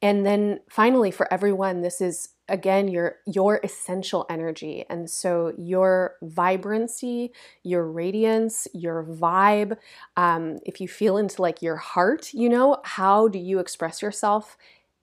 And 0.03 0.27
then 0.27 0.61
finally, 0.69 1.13
for 1.13 1.33
everyone, 1.33 1.83
this 1.83 2.01
is 2.01 2.31
again 2.49 2.89
your 2.89 3.17
your 3.27 3.61
essential 3.65 4.27
energy 4.29 4.85
and 4.91 5.09
so 5.09 5.53
your 5.57 6.17
vibrancy 6.23 7.33
your 7.63 7.87
radiance 7.91 8.69
your 8.75 9.05
vibe 9.05 9.77
um, 10.17 10.59
if 10.67 10.81
you 10.81 10.89
feel 10.89 11.17
into 11.17 11.41
like 11.41 11.63
your 11.63 11.77
heart 11.77 12.33
you 12.35 12.49
know 12.49 12.77
how 12.85 13.29
do 13.29 13.39
you 13.39 13.59
express 13.59 14.03
yourself 14.03 14.59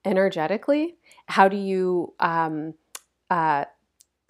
energetically 0.06 0.96
how 1.28 1.48
do 1.48 1.58
you 1.58 2.14
um, 2.20 2.74
uh, 3.30 3.66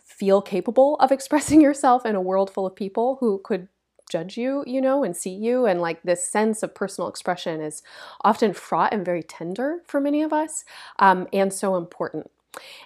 feel 0.04 0.42
capable 0.42 0.96
of 0.98 1.12
expressing 1.18 1.62
yourself 1.62 2.06
in 2.06 2.16
a 2.16 2.22
world 2.22 2.50
full 2.50 2.66
of 2.66 2.76
people 2.76 3.18
who 3.20 3.40
could 3.44 3.68
judge 4.10 4.38
you, 4.38 4.64
you 4.68 4.82
know, 4.82 5.04
and 5.04 5.16
see 5.16 5.34
you. 5.34 5.66
And 5.66 5.80
like 5.80 6.04
this 6.04 6.28
sense 6.28 6.64
of 6.64 6.76
personal 6.76 7.08
expression 7.08 7.62
is 7.62 7.82
often 8.22 8.54
fraught 8.54 8.94
and 8.94 9.06
very 9.06 9.24
tender 9.24 9.80
for 9.86 10.02
many 10.02 10.22
of 10.22 10.34
us 10.34 10.66
um, 11.00 11.28
and 11.32 11.54
so 11.54 11.78
important. 11.78 12.30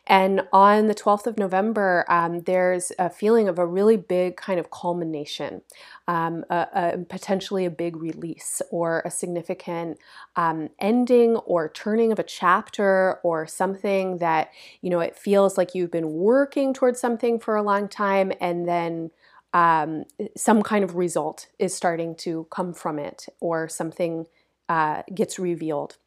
And 0.08 0.42
on 0.54 0.88
the 0.88 0.96
12th 0.96 1.26
of 1.26 1.38
November, 1.38 2.06
um, 2.08 2.42
there's 2.42 2.92
a 3.00 3.10
feeling 3.10 3.48
of 3.48 3.58
a 3.58 3.66
really 3.66 3.98
big 3.98 4.38
kind 4.38 4.60
of 4.60 4.70
culmination, 4.70 5.62
um, 6.08 6.46
a, 6.50 6.68
a, 6.74 6.98
potentially 7.10 7.66
a 7.66 7.72
big 7.72 7.98
release 7.98 8.62
or 8.70 9.02
a 9.06 9.12
significant 9.12 9.98
um, 10.36 10.70
ending 10.80 11.38
or 11.38 11.70
turning 11.70 12.12
of 12.12 12.20
a 12.20 12.24
chapter 12.24 13.20
or 13.24 13.48
something 13.48 14.20
that, 14.20 14.52
you 14.82 14.90
know, 14.90 15.00
it 15.00 15.16
feels 15.16 15.58
like 15.58 15.74
you've 15.74 15.92
been 15.92 16.14
working 16.14 16.74
towards 16.74 17.00
something 17.00 17.40
for 17.40 17.56
a 17.56 17.64
long 17.64 17.88
time 17.88 18.32
and 18.40 18.68
then 18.68 19.10
um, 19.54 20.04
some 20.36 20.62
kind 20.62 20.84
of 20.84 20.96
result 20.96 21.48
is 21.58 21.74
starting 21.74 22.14
to 22.16 22.46
come 22.52 22.74
from 22.74 23.00
it 23.00 23.26
or 23.40 23.70
something 23.70 24.28
uh, 24.68 25.02
gets 25.14 25.40
revealed. 25.40 25.98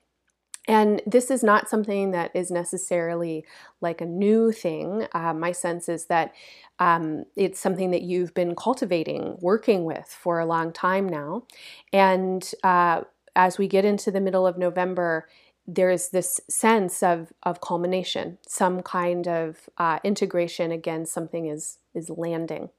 And 0.68 1.00
this 1.06 1.30
is 1.30 1.42
not 1.42 1.68
something 1.68 2.10
that 2.10 2.30
is 2.34 2.50
necessarily 2.50 3.44
like 3.80 4.02
a 4.02 4.06
new 4.06 4.52
thing. 4.52 5.08
Uh, 5.12 5.32
my 5.32 5.50
sense 5.50 5.88
is 5.88 6.06
that 6.06 6.34
um, 6.78 7.24
it's 7.36 7.58
something 7.58 7.90
that 7.90 8.02
you've 8.02 8.34
been 8.34 8.54
cultivating, 8.54 9.38
working 9.40 9.84
with 9.84 10.06
for 10.06 10.38
a 10.38 10.46
long 10.46 10.72
time 10.72 11.08
now. 11.08 11.44
And 11.92 12.48
uh, 12.62 13.00
as 13.34 13.56
we 13.56 13.66
get 13.66 13.86
into 13.86 14.10
the 14.10 14.20
middle 14.20 14.46
of 14.46 14.58
November, 14.58 15.26
there's 15.66 16.10
this 16.10 16.40
sense 16.48 17.02
of, 17.02 17.32
of 17.42 17.60
culmination, 17.62 18.38
some 18.46 18.82
kind 18.82 19.26
of 19.26 19.68
uh, 19.78 19.98
integration. 20.04 20.70
Again, 20.70 21.06
something 21.06 21.46
is 21.46 21.78
is 21.94 22.10
landing. 22.10 22.70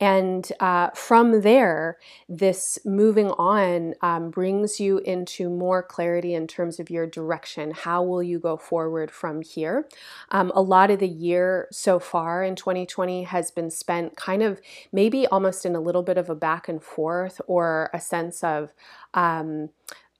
And 0.00 0.50
uh, 0.60 0.90
from 0.94 1.42
there, 1.42 1.98
this 2.26 2.78
moving 2.86 3.30
on 3.32 3.94
um, 4.00 4.30
brings 4.30 4.80
you 4.80 4.98
into 4.98 5.50
more 5.50 5.82
clarity 5.82 6.32
in 6.32 6.46
terms 6.46 6.80
of 6.80 6.88
your 6.88 7.06
direction. 7.06 7.72
How 7.72 8.02
will 8.02 8.22
you 8.22 8.38
go 8.38 8.56
forward 8.56 9.10
from 9.10 9.42
here? 9.42 9.86
Um, 10.30 10.52
a 10.54 10.62
lot 10.62 10.90
of 10.90 11.00
the 11.00 11.08
year 11.08 11.68
so 11.70 11.98
far 11.98 12.42
in 12.42 12.56
2020 12.56 13.24
has 13.24 13.50
been 13.50 13.70
spent 13.70 14.16
kind 14.16 14.42
of 14.42 14.60
maybe 14.90 15.26
almost 15.26 15.66
in 15.66 15.76
a 15.76 15.80
little 15.80 16.02
bit 16.02 16.16
of 16.16 16.30
a 16.30 16.34
back 16.34 16.66
and 16.66 16.82
forth 16.82 17.40
or 17.46 17.90
a 17.92 18.00
sense 18.00 18.42
of, 18.42 18.72
um, 19.12 19.68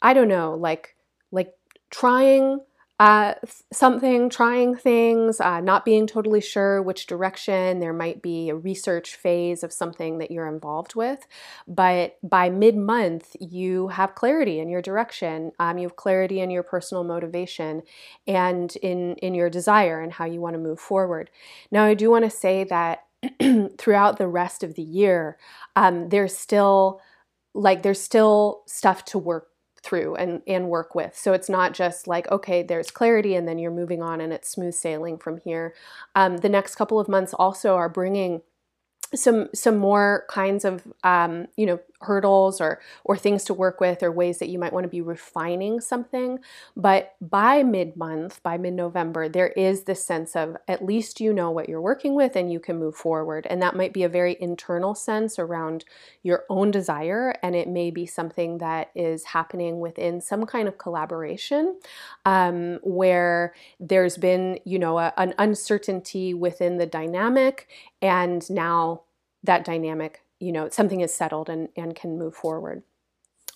I 0.02 0.12
don't 0.12 0.28
know, 0.28 0.54
like, 0.54 0.94
like 1.32 1.54
trying 1.90 2.60
uh, 3.00 3.32
something, 3.72 4.28
trying 4.28 4.76
things, 4.76 5.40
uh, 5.40 5.58
not 5.60 5.86
being 5.86 6.06
totally 6.06 6.42
sure 6.42 6.82
which 6.82 7.06
direction. 7.06 7.80
There 7.80 7.94
might 7.94 8.20
be 8.20 8.50
a 8.50 8.54
research 8.54 9.14
phase 9.16 9.64
of 9.64 9.72
something 9.72 10.18
that 10.18 10.30
you're 10.30 10.46
involved 10.46 10.94
with. 10.94 11.26
But 11.66 12.18
by 12.22 12.50
mid 12.50 12.76
month, 12.76 13.34
you 13.40 13.88
have 13.88 14.14
clarity 14.14 14.60
in 14.60 14.68
your 14.68 14.82
direction. 14.82 15.52
Um, 15.58 15.78
you 15.78 15.88
have 15.88 15.96
clarity 15.96 16.40
in 16.40 16.50
your 16.50 16.62
personal 16.62 17.02
motivation 17.02 17.84
and 18.26 18.76
in, 18.76 19.14
in 19.16 19.34
your 19.34 19.48
desire 19.48 20.02
and 20.02 20.12
how 20.12 20.26
you 20.26 20.42
want 20.42 20.52
to 20.52 20.60
move 20.60 20.78
forward. 20.78 21.30
Now, 21.70 21.84
I 21.86 21.94
do 21.94 22.10
want 22.10 22.26
to 22.26 22.30
say 22.30 22.64
that 22.64 23.06
throughout 23.78 24.18
the 24.18 24.28
rest 24.28 24.62
of 24.62 24.74
the 24.74 24.82
year, 24.82 25.38
um, 25.74 26.10
there's 26.10 26.36
still 26.36 27.00
like 27.54 27.82
there's 27.82 28.00
still 28.00 28.62
stuff 28.66 29.04
to 29.06 29.18
work 29.18 29.49
through 29.82 30.14
and, 30.16 30.42
and 30.46 30.68
work 30.68 30.94
with. 30.94 31.16
So 31.16 31.32
it's 31.32 31.48
not 31.48 31.72
just 31.72 32.06
like, 32.06 32.30
okay, 32.30 32.62
there's 32.62 32.90
clarity 32.90 33.34
and 33.34 33.48
then 33.48 33.58
you're 33.58 33.70
moving 33.70 34.02
on 34.02 34.20
and 34.20 34.32
it's 34.32 34.48
smooth 34.48 34.74
sailing 34.74 35.18
from 35.18 35.38
here. 35.38 35.74
Um, 36.14 36.38
the 36.38 36.48
next 36.48 36.76
couple 36.76 37.00
of 37.00 37.08
months 37.08 37.34
also 37.34 37.76
are 37.76 37.88
bringing 37.88 38.42
some 39.14 39.48
some 39.54 39.76
more 39.76 40.24
kinds 40.28 40.64
of 40.64 40.86
um, 41.02 41.46
you 41.56 41.66
know 41.66 41.80
hurdles 42.00 42.60
or 42.60 42.80
or 43.04 43.16
things 43.16 43.44
to 43.44 43.54
work 43.54 43.80
with 43.80 44.02
or 44.02 44.10
ways 44.10 44.38
that 44.38 44.48
you 44.48 44.58
might 44.58 44.72
want 44.72 44.84
to 44.84 44.88
be 44.88 45.00
refining 45.00 45.80
something. 45.80 46.38
But 46.76 47.14
by 47.20 47.62
mid 47.62 47.96
month 47.96 48.42
by 48.42 48.56
mid 48.56 48.74
november 48.74 49.28
there 49.28 49.48
is 49.48 49.84
this 49.84 50.04
sense 50.04 50.34
of 50.34 50.56
at 50.68 50.84
least 50.84 51.20
you 51.20 51.32
know 51.32 51.50
what 51.50 51.68
you're 51.68 51.80
working 51.80 52.14
with 52.14 52.36
and 52.36 52.52
you 52.52 52.60
can 52.60 52.78
move 52.78 52.96
forward. 52.96 53.46
And 53.50 53.60
that 53.62 53.76
might 53.76 53.92
be 53.92 54.02
a 54.02 54.08
very 54.08 54.36
internal 54.40 54.94
sense 54.94 55.38
around 55.38 55.84
your 56.22 56.44
own 56.48 56.70
desire 56.70 57.34
and 57.42 57.54
it 57.54 57.68
may 57.68 57.90
be 57.90 58.06
something 58.06 58.58
that 58.58 58.90
is 58.94 59.24
happening 59.24 59.80
within 59.80 60.20
some 60.20 60.46
kind 60.46 60.68
of 60.68 60.78
collaboration 60.78 61.78
um, 62.24 62.78
where 62.82 63.54
there's 63.78 64.16
been 64.16 64.58
you 64.64 64.78
know 64.78 64.98
a, 64.98 65.12
an 65.16 65.34
uncertainty 65.38 66.34
within 66.34 66.78
the 66.78 66.86
dynamic 66.86 67.68
and 68.02 68.48
now 68.50 69.02
that 69.42 69.64
dynamic 69.64 70.22
you 70.40 70.52
know 70.52 70.68
something 70.68 71.00
is 71.00 71.14
settled 71.14 71.48
and, 71.48 71.68
and 71.76 71.94
can 71.94 72.18
move 72.18 72.34
forward 72.34 72.82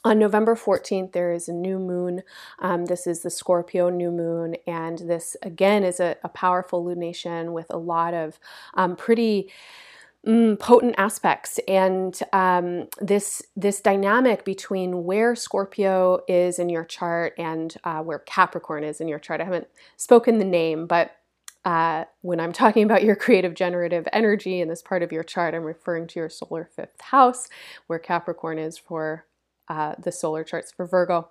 on 0.05 0.19
November 0.19 0.55
14th, 0.55 1.12
there 1.12 1.33
is 1.33 1.49
a 1.49 1.53
new 1.53 1.79
moon. 1.79 2.23
Um, 2.59 2.85
this 2.85 3.07
is 3.07 3.23
the 3.23 3.31
Scorpio 3.31 3.88
new 3.88 4.11
moon, 4.11 4.57
and 4.67 4.99
this 4.99 5.37
again 5.43 5.83
is 5.83 5.99
a, 5.99 6.17
a 6.23 6.29
powerful 6.29 6.85
lunation 6.85 7.53
with 7.53 7.67
a 7.71 7.79
lot 7.79 8.12
of 8.12 8.38
um, 8.75 8.97
pretty 8.97 9.50
mm, 10.26 10.59
potent 10.59 10.95
aspects. 10.99 11.59
And 11.67 12.19
um, 12.35 12.88
this 13.00 13.43
this 13.57 13.81
dynamic 13.81 14.45
between 14.45 15.05
where 15.05 15.35
Scorpio 15.35 16.21
is 16.29 16.59
in 16.59 16.69
your 16.69 16.85
chart 16.85 17.33
and 17.38 17.75
uh, 17.85 18.03
where 18.03 18.19
Capricorn 18.19 18.85
is 18.85 19.00
in 19.00 19.09
your 19.09 19.19
chart. 19.19 19.41
I 19.41 19.45
haven't 19.45 19.69
spoken 19.97 20.38
the 20.38 20.45
name, 20.45 20.87
but 20.87 21.17
uh, 21.64 22.04
when 22.21 22.40
I'm 22.40 22.52
talking 22.52 22.85
about 22.85 23.04
your 23.04 23.16
creative 23.16 23.54
generative 23.54 24.06
energy 24.12 24.61
in 24.61 24.68
this 24.68 24.83
part 24.83 25.02
of 25.02 25.12
your 25.12 25.23
chart, 25.23 25.54
I'm 25.54 25.64
referring 25.64 26.06
to 26.09 26.21
your 26.21 26.28
solar 26.28 26.68
fifth 26.76 27.00
house, 27.00 27.49
where 27.87 27.99
Capricorn 27.99 28.59
is 28.59 28.76
for 28.76 29.26
uh, 29.68 29.94
the 29.99 30.12
solar 30.12 30.44
charts 30.44 30.73
for 30.73 30.87
Virgo. 30.87 31.30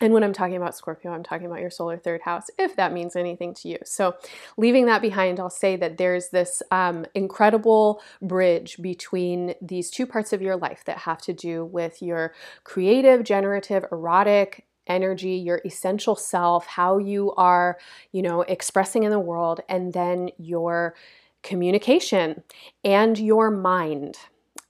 And 0.00 0.12
when 0.12 0.22
I'm 0.22 0.32
talking 0.32 0.56
about 0.56 0.76
Scorpio, 0.76 1.12
I'm 1.12 1.24
talking 1.24 1.46
about 1.46 1.60
your 1.60 1.70
solar 1.70 1.98
third 1.98 2.20
house, 2.22 2.46
if 2.56 2.76
that 2.76 2.92
means 2.92 3.16
anything 3.16 3.52
to 3.54 3.68
you. 3.68 3.78
So, 3.84 4.14
leaving 4.56 4.86
that 4.86 5.02
behind, 5.02 5.40
I'll 5.40 5.50
say 5.50 5.74
that 5.74 5.98
there's 5.98 6.28
this 6.28 6.62
um, 6.70 7.04
incredible 7.14 8.00
bridge 8.22 8.76
between 8.80 9.54
these 9.60 9.90
two 9.90 10.06
parts 10.06 10.32
of 10.32 10.40
your 10.40 10.56
life 10.56 10.84
that 10.86 10.98
have 10.98 11.20
to 11.22 11.32
do 11.32 11.64
with 11.64 12.00
your 12.00 12.32
creative, 12.62 13.24
generative, 13.24 13.86
erotic, 13.90 14.67
energy, 14.88 15.32
your 15.32 15.60
essential 15.64 16.16
self, 16.16 16.66
how 16.66 16.98
you 16.98 17.32
are, 17.36 17.78
you 18.12 18.22
know, 18.22 18.42
expressing 18.42 19.04
in 19.04 19.10
the 19.10 19.18
world, 19.18 19.60
and 19.68 19.92
then 19.92 20.30
your 20.38 20.94
communication 21.42 22.42
and 22.84 23.18
your 23.18 23.50
mind. 23.50 24.16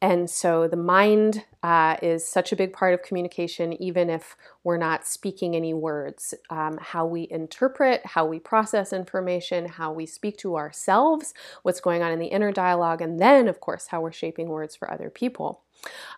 And 0.01 0.31
so 0.31 0.69
the 0.69 0.77
mind 0.77 1.45
uh, 1.65 1.97
is 2.01 2.25
such 2.25 2.53
a 2.53 2.57
big 2.57 2.73
part 2.73 2.95
of 2.95 3.03
communication, 3.03 3.73
even 3.83 4.11
if 4.11 4.37
we're 4.63 4.77
not 4.77 5.05
speaking 5.05 5.57
any 5.57 5.75
words. 5.75 6.35
Um, 6.51 6.79
how 6.81 7.05
we 7.05 7.27
interpret, 7.31 8.07
how 8.07 8.25
we 8.25 8.39
process 8.39 8.93
information, 8.93 9.67
how 9.67 9.93
we 9.93 10.07
speak 10.07 10.37
to 10.39 10.57
ourselves, 10.57 11.35
what's 11.63 11.81
going 11.81 12.03
on 12.03 12.13
in 12.13 12.21
the 12.21 12.27
inner 12.27 12.53
dialogue, 12.53 13.03
and 13.03 13.19
then, 13.19 13.49
of 13.49 13.61
course, 13.61 13.89
how 13.89 14.01
we're 14.01 14.13
shaping 14.13 14.49
words 14.49 14.77
for 14.77 14.89
other 14.89 15.11
people. 15.11 15.63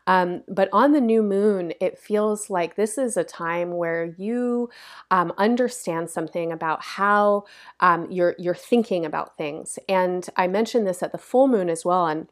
Um, 0.07 0.43
but 0.49 0.69
on 0.73 0.93
the 0.93 1.01
new 1.01 1.23
moon, 1.23 1.73
it 1.81 1.99
feels 1.99 2.51
like 2.51 2.77
this 2.77 2.99
is 2.99 3.17
a 3.17 3.25
time 3.25 3.77
where 3.77 4.15
you 4.19 4.71
um, 5.11 5.33
understand 5.39 6.11
something 6.11 6.53
about 6.53 6.83
how 6.83 7.45
um, 7.81 8.11
you're 8.11 8.35
you're 8.39 8.55
thinking 8.55 9.05
about 9.05 9.37
things. 9.37 9.79
And 9.89 10.29
I 10.37 10.49
mentioned 10.49 10.87
this 10.87 11.03
at 11.03 11.13
the 11.13 11.19
full 11.19 11.49
moon 11.49 11.69
as 11.69 11.85
well, 11.85 12.07
and 12.07 12.29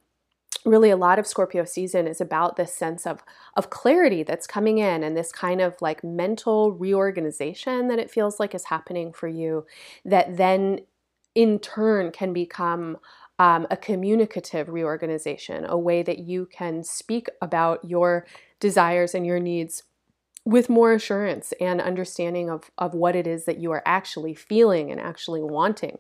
really 0.65 0.91
a 0.91 0.97
lot 0.97 1.19
of 1.19 1.27
Scorpio 1.27 1.65
season 1.65 2.07
is 2.07 2.21
about 2.21 2.57
this 2.57 2.75
sense 2.75 3.07
of 3.07 3.23
of 3.57 3.71
clarity 3.71 4.23
that's 4.23 4.47
coming 4.47 4.79
in 4.79 5.03
and 5.03 5.17
this 5.17 5.33
kind 5.33 5.61
of 5.61 5.81
like 5.81 6.03
mental 6.03 6.73
reorganization 6.73 7.89
that 7.89 7.99
it 7.99 8.11
feels 8.11 8.41
like 8.41 8.55
is 8.55 8.65
happening 8.65 9.13
for 9.13 9.29
you 9.29 9.65
that 10.05 10.37
then 10.37 10.81
in 11.35 11.59
turn 11.59 12.11
can 12.11 12.33
become 12.33 12.99
um, 13.39 13.67
a 13.71 13.77
communicative 13.77 14.69
reorganization, 14.69 15.65
a 15.69 15.79
way 15.79 16.03
that 16.03 16.19
you 16.19 16.47
can 16.47 16.83
speak 16.83 17.29
about 17.41 17.85
your 17.85 18.27
desires 18.61 19.15
and 19.15 19.25
your 19.25 19.39
needs 19.39 19.85
with 20.45 20.71
more 20.71 20.95
assurance 20.95 21.53
and 21.61 21.79
understanding 21.79 22.49
of, 22.49 22.71
of 22.79 22.95
what 22.95 23.15
it 23.15 23.27
is 23.27 23.45
that 23.45 23.59
you 23.59 23.71
are 23.71 23.83
actually 23.85 24.35
feeling 24.35 24.91
and 24.91 24.99
actually 24.99 25.43
wanting. 25.43 25.99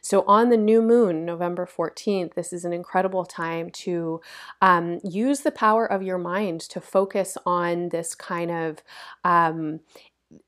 So, 0.00 0.22
on 0.28 0.50
the 0.50 0.56
new 0.56 0.80
moon, 0.80 1.24
November 1.24 1.66
14th, 1.66 2.34
this 2.34 2.52
is 2.52 2.64
an 2.64 2.72
incredible 2.72 3.24
time 3.24 3.70
to 3.70 4.20
um, 4.62 5.00
use 5.02 5.40
the 5.40 5.50
power 5.50 5.84
of 5.84 6.02
your 6.02 6.18
mind 6.18 6.60
to 6.60 6.80
focus 6.80 7.36
on 7.44 7.88
this 7.88 8.14
kind 8.14 8.52
of 8.52 8.82
um, 9.24 9.80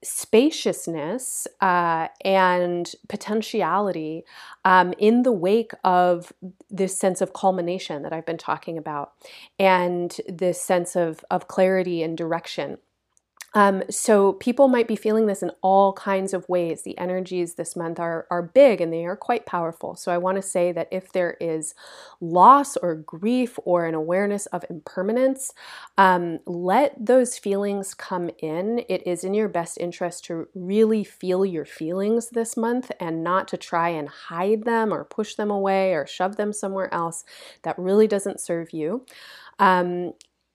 spaciousness 0.03 1.47
uh, 1.61 2.09
and 2.25 2.93
potentiality 3.09 4.25
um, 4.65 4.93
in 4.99 5.23
the 5.23 5.33
wake 5.33 5.73
of 5.85 6.33
this 6.69 6.99
sense 6.99 7.21
of 7.21 7.33
culmination 7.33 8.03
that 8.03 8.13
I've 8.13 8.27
been 8.27 8.39
talking 8.39 8.77
about 8.77 9.13
and 9.59 10.15
this 10.29 10.61
sense 10.61 10.97
of, 10.97 11.25
of 11.31 11.49
clarity 11.49 12.03
and 12.03 12.17
direction. 12.17 12.79
Um, 13.55 13.83
so 13.91 14.35
people 14.35 14.69
might 14.69 14.87
be 14.87 14.97
feeling 14.97 15.27
this 15.27 15.43
in 15.43 15.51
all 15.61 15.93
kinds 15.95 16.33
of 16.33 16.49
ways. 16.49 16.83
The 16.83 16.97
energies 16.99 17.55
this 17.55 17.75
month 17.75 17.99
are, 17.99 18.27
are 18.31 18.43
big 18.43 18.81
and 18.81 18.93
they 18.93 19.05
are 19.05 19.17
quite 19.17 19.45
powerful. 19.45 19.97
So 19.97 20.13
I 20.13 20.19
want 20.19 20.37
to 20.37 20.43
say 20.43 20.71
that 20.73 20.89
if 20.93 21.13
there 21.13 21.37
is 21.41 21.75
loss 22.21 22.77
or 22.77 22.95
grief 22.95 23.59
or 23.65 23.87
an 23.87 23.95
awareness 23.95 24.47
of 24.47 24.65
impermanence, 24.71 25.53
um, 25.99 26.39
let 26.47 26.95
those 27.05 27.39
feelings 27.39 27.93
come 27.93 28.31
in. 28.39 28.85
It 28.89 29.05
is 29.07 29.25
in 29.25 29.35
your 29.35 29.49
best 29.49 29.79
interest 29.79 30.25
to 30.27 30.47
really 30.55 31.03
feel 31.03 31.45
your 31.45 31.65
feelings 31.65 32.31
this 32.31 32.57
month 32.57 32.93
and 33.01 33.25
not 33.25 33.49
to 33.49 33.57
try 33.57 33.89
and 33.89 34.09
hide 34.09 34.65
them 34.65 34.93
or 34.95 35.05
push 35.05 35.35
them 35.35 35.51
away 35.51 35.93
or 35.93 36.07
shove 36.07 36.37
them 36.37 36.53
somewhere 36.53 36.93
else. 36.95 37.25
That 37.63 37.79
really 37.79 38.07
doesn't 38.07 38.41
serve 38.41 38.73
you. 38.73 39.05
Um, 39.59 40.13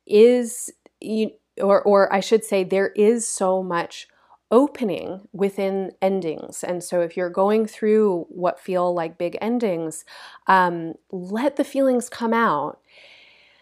is 0.07 0.71
you 1.01 1.31
or 1.61 1.81
or 1.81 2.11
I 2.13 2.19
should 2.19 2.43
say 2.43 2.63
there 2.63 2.89
is 2.89 3.27
so 3.27 3.63
much 3.63 4.07
opening 4.51 5.27
within 5.33 5.91
endings. 6.01 6.63
And 6.63 6.83
so 6.83 7.01
if 7.01 7.17
you're 7.17 7.29
going 7.29 7.65
through 7.65 8.27
what 8.29 8.59
feel 8.59 8.93
like 8.93 9.17
big 9.17 9.37
endings, 9.41 10.05
um, 10.47 10.93
let 11.11 11.55
the 11.55 11.63
feelings 11.63 12.09
come 12.09 12.33
out 12.33 12.79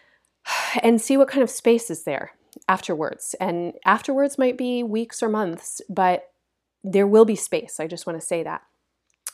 and 0.82 1.00
see 1.00 1.16
what 1.16 1.28
kind 1.28 1.42
of 1.42 1.50
space 1.50 1.90
is 1.90 2.04
there 2.04 2.32
afterwards. 2.68 3.34
And 3.40 3.74
afterwards 3.84 4.38
might 4.38 4.58
be 4.58 4.82
weeks 4.82 5.22
or 5.22 5.28
months, 5.28 5.80
but 5.88 6.30
there 6.82 7.06
will 7.06 7.24
be 7.24 7.36
space. 7.36 7.80
I 7.80 7.86
just 7.86 8.06
want 8.06 8.20
to 8.20 8.26
say 8.26 8.42
that. 8.42 8.62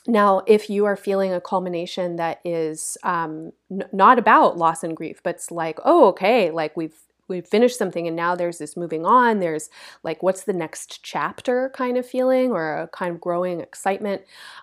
Now, 0.07 0.41
if 0.47 0.69
you 0.69 0.85
are 0.85 0.95
feeling 0.95 1.31
a 1.31 1.41
culmination 1.41 2.15
that 2.15 2.39
is 2.43 2.97
um, 3.03 3.51
n- 3.69 3.83
not 3.91 4.17
about 4.17 4.57
loss 4.57 4.83
and 4.83 4.97
grief, 4.97 5.21
but 5.23 5.35
it's 5.35 5.51
like, 5.51 5.79
oh, 5.85 6.07
okay, 6.07 6.49
like 6.49 6.75
we've 6.75 6.95
we've 7.31 7.47
finished 7.47 7.77
something 7.77 8.07
and 8.07 8.15
now 8.15 8.35
there's 8.35 8.59
this 8.59 8.77
moving 8.77 9.05
on 9.05 9.39
there's 9.39 9.69
like 10.03 10.21
what's 10.21 10.43
the 10.43 10.53
next 10.53 11.03
chapter 11.03 11.71
kind 11.73 11.97
of 11.97 12.05
feeling 12.05 12.51
or 12.51 12.77
a 12.77 12.87
kind 12.89 13.13
of 13.13 13.19
growing 13.19 13.59
excitement. 13.61 14.21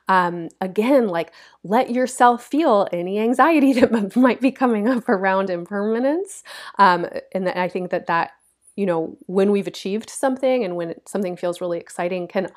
Um, 0.09 0.49
again 0.61 1.09
like 1.09 1.33
let 1.65 1.91
yourself 1.91 2.45
feel 2.45 2.87
any 2.93 3.19
anxiety 3.19 3.73
that 3.81 4.15
might 4.17 4.41
be 4.41 4.53
coming 4.53 4.89
up 4.89 5.09
around 5.09 5.51
impermanence. 5.51 6.45
Um, 6.79 7.07
and 7.33 7.49
i 7.49 7.69
think 7.69 7.91
that 7.91 8.07
that 8.07 8.33
you 8.77 8.87
know 8.87 9.17
when 9.27 9.51
we've 9.51 9.67
achieved 9.67 10.09
something 10.09 10.65
and 10.65 10.77
when 10.77 10.95
something 11.07 11.37
feels 11.37 11.61
really 11.61 11.79
exciting 11.79 12.29
can 12.29 12.49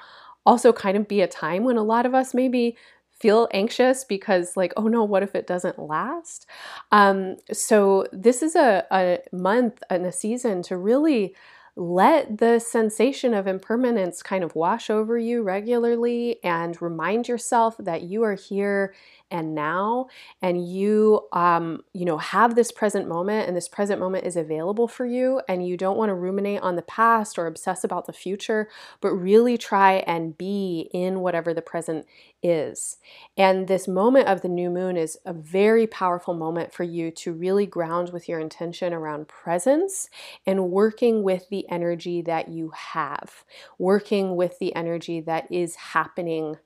also 0.45 0.73
kind 0.73 0.97
of 0.97 1.07
be 1.07 1.21
a 1.21 1.27
time 1.27 1.63
when 1.63 1.77
a 1.77 1.83
lot 1.83 2.05
of 2.05 2.13
us 2.13 2.33
maybe 2.33 2.77
feel 3.21 3.47
anxious 3.53 4.03
because 4.03 4.57
like 4.57 4.73
oh 4.77 4.87
no 4.87 5.03
what 5.03 5.23
if 5.23 5.35
it 5.35 5.47
doesn't 5.47 5.79
last? 5.79 6.45
Um, 6.91 7.37
so 7.51 8.07
this 8.11 8.41
is 8.41 8.55
a, 8.55 8.85
a 8.91 9.19
month 9.31 9.83
and 9.89 10.05
a 10.05 10.11
season 10.11 10.61
to 10.63 10.77
really 10.77 11.35
let 11.77 12.37
the 12.39 12.59
sensation 12.59 13.33
of 13.33 13.47
impermanence 13.47 14.21
kind 14.21 14.43
of 14.43 14.55
wash 14.55 14.89
over 14.89 15.17
you 15.17 15.41
regularly 15.41 16.37
and 16.43 16.81
remind 16.81 17.27
yourself 17.29 17.77
that 17.79 18.03
you 18.03 18.23
are 18.23 18.35
here 18.35 18.93
and 19.31 19.55
now 19.55 20.07
and 20.41 20.67
you 20.67 21.27
um, 21.33 21.81
you 21.93 22.05
know 22.05 22.17
have 22.17 22.55
this 22.55 22.71
present 22.71 23.07
moment 23.07 23.47
and 23.47 23.55
this 23.55 23.69
present 23.69 23.99
moment 23.99 24.25
is 24.25 24.35
available 24.35 24.87
for 24.87 25.05
you 25.05 25.41
and 25.47 25.67
you 25.67 25.77
don't 25.77 25.97
want 25.97 26.09
to 26.09 26.15
ruminate 26.15 26.61
on 26.61 26.75
the 26.75 26.81
past 26.81 27.39
or 27.39 27.47
obsess 27.47 27.83
about 27.83 28.05
the 28.05 28.13
future 28.13 28.67
but 28.99 29.11
really 29.11 29.57
try 29.57 29.95
and 30.07 30.37
be 30.37 30.89
in 30.93 31.19
whatever 31.21 31.53
the 31.53 31.61
present 31.61 32.05
is. 32.43 32.97
And 33.37 33.67
this 33.67 33.87
moment 33.87 34.27
of 34.27 34.41
the 34.41 34.49
new 34.49 34.69
moon 34.69 34.97
is 34.97 35.17
a 35.25 35.33
very 35.33 35.85
powerful 35.85 36.33
moment 36.33 36.73
for 36.73 36.83
you 36.83 37.11
to 37.11 37.33
really 37.33 37.65
ground 37.65 38.11
with 38.11 38.27
your 38.27 38.39
intention 38.39 38.93
around 38.93 39.27
presence 39.27 40.09
and 40.45 40.71
working 40.71 41.23
with 41.23 41.49
the 41.49 41.69
energy 41.69 42.21
that 42.23 42.49
you 42.49 42.71
have 42.71 43.43
working 43.77 44.35
with 44.35 44.57
the 44.59 44.75
energy 44.75 45.21
that 45.21 45.51
is 45.51 45.75
happening 45.75 46.57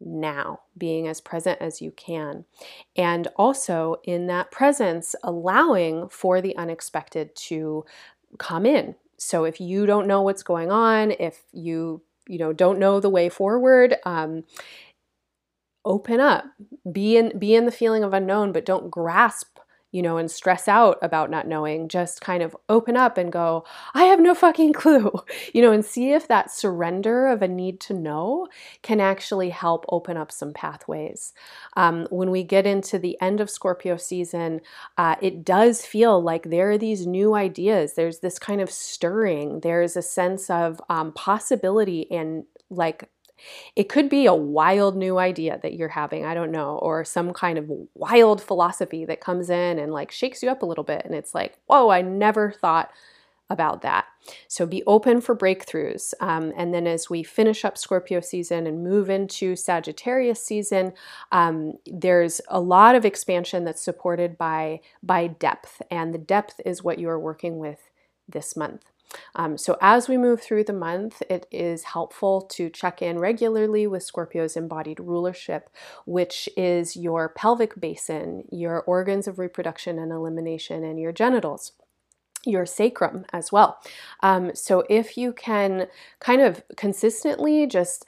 now, 0.00 0.60
being 0.76 1.08
as 1.08 1.20
present 1.20 1.60
as 1.60 1.80
you 1.82 1.90
can. 1.92 2.44
And 2.96 3.28
also 3.36 3.96
in 4.04 4.26
that 4.28 4.50
presence, 4.50 5.14
allowing 5.22 6.08
for 6.08 6.40
the 6.40 6.56
unexpected 6.56 7.34
to 7.36 7.84
come 8.38 8.66
in. 8.66 8.94
So 9.16 9.44
if 9.44 9.60
you 9.60 9.86
don't 9.86 10.06
know 10.06 10.22
what's 10.22 10.42
going 10.42 10.70
on, 10.70 11.12
if 11.18 11.42
you 11.52 12.02
you 12.28 12.38
know 12.38 12.52
don't 12.52 12.78
know 12.78 13.00
the 13.00 13.10
way 13.10 13.28
forward, 13.28 13.96
um, 14.04 14.44
open 15.84 16.20
up. 16.20 16.44
Be 16.90 17.16
in 17.16 17.38
be 17.38 17.54
in 17.54 17.64
the 17.64 17.72
feeling 17.72 18.04
of 18.04 18.12
unknown, 18.12 18.52
but 18.52 18.66
don't 18.66 18.90
grasp 18.90 19.57
you 19.90 20.02
know, 20.02 20.18
and 20.18 20.30
stress 20.30 20.68
out 20.68 20.98
about 21.00 21.30
not 21.30 21.46
knowing, 21.46 21.88
just 21.88 22.20
kind 22.20 22.42
of 22.42 22.56
open 22.68 22.96
up 22.96 23.16
and 23.16 23.32
go, 23.32 23.64
I 23.94 24.04
have 24.04 24.20
no 24.20 24.34
fucking 24.34 24.72
clue, 24.74 25.12
you 25.54 25.62
know, 25.62 25.72
and 25.72 25.84
see 25.84 26.12
if 26.12 26.28
that 26.28 26.50
surrender 26.50 27.26
of 27.26 27.42
a 27.42 27.48
need 27.48 27.80
to 27.82 27.94
know 27.94 28.48
can 28.82 29.00
actually 29.00 29.50
help 29.50 29.84
open 29.88 30.16
up 30.16 30.30
some 30.30 30.52
pathways. 30.52 31.32
Um, 31.76 32.06
when 32.10 32.30
we 32.30 32.42
get 32.42 32.66
into 32.66 32.98
the 32.98 33.16
end 33.20 33.40
of 33.40 33.50
Scorpio 33.50 33.96
season, 33.96 34.60
uh, 34.98 35.16
it 35.22 35.44
does 35.44 35.84
feel 35.84 36.22
like 36.22 36.50
there 36.50 36.70
are 36.70 36.78
these 36.78 37.06
new 37.06 37.34
ideas. 37.34 37.94
There's 37.94 38.18
this 38.18 38.38
kind 38.38 38.60
of 38.60 38.70
stirring, 38.70 39.60
there's 39.60 39.96
a 39.96 40.02
sense 40.02 40.50
of 40.50 40.80
um, 40.88 41.12
possibility 41.12 42.10
and 42.10 42.44
like 42.70 43.08
it 43.76 43.88
could 43.88 44.08
be 44.08 44.26
a 44.26 44.34
wild 44.34 44.96
new 44.96 45.18
idea 45.18 45.58
that 45.62 45.74
you're 45.74 45.88
having, 45.88 46.24
I 46.24 46.34
don't 46.34 46.52
know, 46.52 46.78
or 46.78 47.04
some 47.04 47.32
kind 47.32 47.58
of 47.58 47.70
wild 47.94 48.42
philosophy 48.42 49.04
that 49.04 49.20
comes 49.20 49.50
in 49.50 49.78
and 49.78 49.92
like 49.92 50.10
shakes 50.10 50.42
you 50.42 50.50
up 50.50 50.62
a 50.62 50.66
little 50.66 50.84
bit. 50.84 51.02
And 51.04 51.14
it's 51.14 51.34
like, 51.34 51.58
whoa, 51.66 51.90
I 51.90 52.02
never 52.02 52.52
thought 52.52 52.90
about 53.50 53.82
that. 53.82 54.06
So 54.46 54.66
be 54.66 54.82
open 54.86 55.20
for 55.20 55.34
breakthroughs. 55.34 56.12
Um, 56.20 56.52
and 56.56 56.74
then 56.74 56.86
as 56.86 57.08
we 57.08 57.22
finish 57.22 57.64
up 57.64 57.78
Scorpio 57.78 58.20
season 58.20 58.66
and 58.66 58.84
move 58.84 59.08
into 59.08 59.56
Sagittarius 59.56 60.44
season, 60.44 60.92
um, 61.32 61.74
there's 61.86 62.40
a 62.48 62.60
lot 62.60 62.94
of 62.94 63.04
expansion 63.04 63.64
that's 63.64 63.80
supported 63.80 64.36
by 64.36 64.80
by 65.02 65.28
depth, 65.28 65.80
and 65.90 66.12
the 66.12 66.18
depth 66.18 66.60
is 66.66 66.84
what 66.84 66.98
you 66.98 67.08
are 67.08 67.18
working 67.18 67.58
with 67.58 67.88
this 68.28 68.56
month. 68.56 68.84
Um, 69.34 69.56
so, 69.56 69.76
as 69.80 70.08
we 70.08 70.16
move 70.16 70.42
through 70.42 70.64
the 70.64 70.72
month, 70.72 71.22
it 71.30 71.46
is 71.50 71.84
helpful 71.84 72.42
to 72.42 72.68
check 72.68 73.02
in 73.02 73.18
regularly 73.18 73.86
with 73.86 74.02
Scorpio's 74.02 74.56
embodied 74.56 75.00
rulership, 75.00 75.70
which 76.04 76.48
is 76.56 76.96
your 76.96 77.28
pelvic 77.30 77.80
basin, 77.80 78.44
your 78.50 78.82
organs 78.82 79.26
of 79.26 79.38
reproduction 79.38 79.98
and 79.98 80.12
elimination, 80.12 80.84
and 80.84 80.98
your 80.98 81.12
genitals 81.12 81.72
your 82.44 82.64
sacrum 82.64 83.26
as 83.32 83.50
well. 83.50 83.78
Um, 84.20 84.54
so, 84.54 84.84
if 84.88 85.16
you 85.16 85.32
can 85.32 85.88
kind 86.20 86.40
of 86.40 86.62
consistently 86.76 87.66
just 87.66 88.06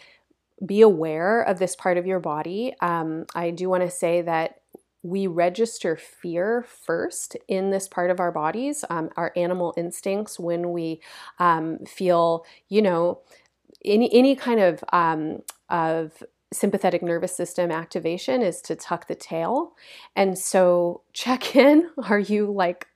be 0.64 0.80
aware 0.82 1.40
of 1.40 1.58
this 1.58 1.74
part 1.74 1.96
of 1.98 2.06
your 2.06 2.20
body, 2.20 2.74
um, 2.80 3.26
I 3.34 3.50
do 3.50 3.68
want 3.68 3.82
to 3.82 3.90
say 3.90 4.22
that 4.22 4.59
we 5.02 5.26
register 5.26 5.96
fear 5.96 6.64
first 6.86 7.36
in 7.48 7.70
this 7.70 7.88
part 7.88 8.10
of 8.10 8.20
our 8.20 8.32
bodies, 8.32 8.84
um, 8.90 9.10
our 9.16 9.32
animal 9.36 9.74
instincts, 9.76 10.38
when 10.38 10.72
we 10.72 11.00
um, 11.38 11.78
feel, 11.86 12.44
you 12.68 12.82
know, 12.82 13.20
any 13.84 14.12
any 14.12 14.36
kind 14.36 14.60
of 14.60 14.84
um, 14.92 15.40
of 15.70 16.22
sympathetic 16.52 17.02
nervous 17.02 17.34
system 17.34 17.70
activation 17.70 18.42
is 18.42 18.60
to 18.60 18.76
tuck 18.76 19.06
the 19.06 19.14
tail, 19.14 19.72
and 20.16 20.38
so 20.38 21.02
check 21.12 21.56
in. 21.56 21.88
Are 22.08 22.18
you 22.18 22.50
like 22.50 22.86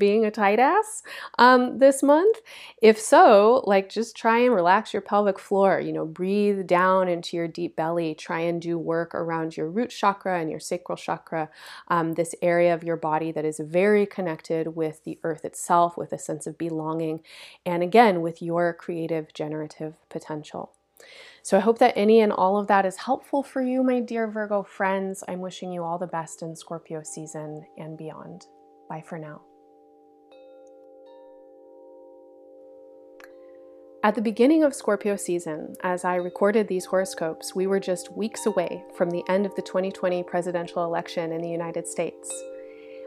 being 0.00 0.24
a 0.24 0.32
tight 0.32 0.58
ass 0.58 1.04
um, 1.38 1.78
this 1.78 2.02
month? 2.02 2.38
If 2.82 2.98
so, 3.00 3.62
like 3.66 3.88
just 3.88 4.16
try 4.16 4.38
and 4.38 4.52
relax 4.52 4.92
your 4.92 5.02
pelvic 5.02 5.38
floor. 5.38 5.78
You 5.78 5.92
know, 5.92 6.04
breathe 6.06 6.66
down 6.66 7.06
into 7.06 7.36
your 7.36 7.46
deep 7.46 7.76
belly. 7.76 8.16
Try 8.16 8.40
and 8.40 8.60
do 8.60 8.76
work 8.76 9.14
around 9.14 9.56
your 9.56 9.70
root 9.70 9.90
chakra 9.90 10.40
and 10.40 10.50
your 10.50 10.58
sacral 10.58 10.96
chakra, 10.96 11.48
um, 11.86 12.14
this 12.14 12.34
area 12.42 12.74
of 12.74 12.82
your 12.82 12.96
body 12.96 13.30
that 13.30 13.44
is 13.44 13.60
very 13.60 14.06
connected 14.06 14.74
with 14.74 15.04
the 15.04 15.20
earth 15.22 15.44
itself, 15.44 15.96
with 15.96 16.12
a 16.12 16.18
sense 16.18 16.48
of 16.48 16.58
belonging, 16.58 17.20
and 17.64 17.84
again, 17.84 18.22
with 18.22 18.42
your 18.42 18.72
creative 18.72 19.32
generative 19.34 19.94
potential. 20.08 20.72
So 21.42 21.56
I 21.56 21.60
hope 21.60 21.78
that 21.78 21.94
any 21.96 22.20
and 22.20 22.32
all 22.32 22.58
of 22.58 22.66
that 22.66 22.84
is 22.84 22.96
helpful 22.96 23.42
for 23.42 23.62
you, 23.62 23.82
my 23.82 24.00
dear 24.00 24.28
Virgo 24.28 24.62
friends. 24.62 25.24
I'm 25.26 25.40
wishing 25.40 25.72
you 25.72 25.82
all 25.82 25.98
the 25.98 26.06
best 26.06 26.42
in 26.42 26.54
Scorpio 26.54 27.02
season 27.02 27.64
and 27.78 27.96
beyond. 27.96 28.46
Bye 28.88 29.02
for 29.06 29.18
now. 29.18 29.49
At 34.02 34.14
the 34.14 34.22
beginning 34.22 34.64
of 34.64 34.74
Scorpio 34.74 35.14
season, 35.16 35.74
as 35.82 36.06
I 36.06 36.14
recorded 36.14 36.68
these 36.68 36.86
horoscopes, 36.86 37.54
we 37.54 37.66
were 37.66 37.78
just 37.78 38.10
weeks 38.16 38.46
away 38.46 38.82
from 38.94 39.10
the 39.10 39.22
end 39.28 39.44
of 39.44 39.54
the 39.56 39.62
2020 39.62 40.22
presidential 40.22 40.84
election 40.84 41.32
in 41.32 41.42
the 41.42 41.50
United 41.50 41.86
States. 41.86 42.32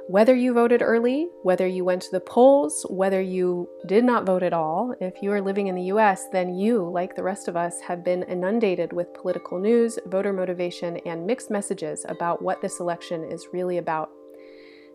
Whether 0.08 0.36
you 0.36 0.54
voted 0.54 0.84
early, 0.84 1.30
whether 1.42 1.66
you 1.66 1.84
went 1.84 2.04
to 2.04 2.12
the 2.12 2.20
polls, 2.20 2.86
whether 2.92 3.20
you 3.20 3.68
did 3.88 4.04
not 4.04 4.28
vote 4.28 4.44
at 4.44 4.54
all, 4.54 4.94
if 5.02 5.24
you 5.24 5.32
are 5.32 5.42
living 5.42 5.66
in 5.66 5.74
the 5.74 5.90
US, 5.94 6.28
then 6.32 6.54
you, 6.54 6.88
like 6.88 7.16
the 7.16 7.24
rest 7.24 7.48
of 7.48 7.58
us, 7.58 7.82
have 7.82 8.04
been 8.04 8.22
inundated 8.24 8.94
with 8.94 9.16
political 9.16 9.58
news, 9.58 9.98
voter 10.06 10.32
motivation, 10.32 10.98
and 11.08 11.26
mixed 11.26 11.50
messages 11.50 12.06
about 12.08 12.44
what 12.44 12.62
this 12.62 12.80
election 12.80 13.24
is 13.24 13.48
really 13.52 13.80
about. 13.80 14.12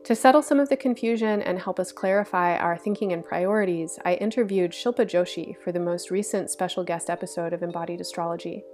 To 0.04 0.14
settle 0.14 0.42
some 0.42 0.58
of 0.58 0.68
the 0.68 0.76
confusion 0.76 1.42
and 1.42 1.58
help 1.58 1.78
us 1.78 1.92
clarify 1.92 2.56
our 2.56 2.78
thinking 2.78 3.12
and 3.12 3.24
priorities, 3.24 3.98
I 4.04 4.14
interviewed 4.14 4.70
Shilpa 4.70 5.06
Joshi 5.06 5.54
for 5.62 5.70
the 5.70 5.80
most 5.80 6.10
recent 6.10 6.50
special 6.50 6.82
guest 6.82 7.10
episode 7.10 7.52
of 7.52 7.62
Embodied 7.62 8.00
Astrology. 8.00 8.64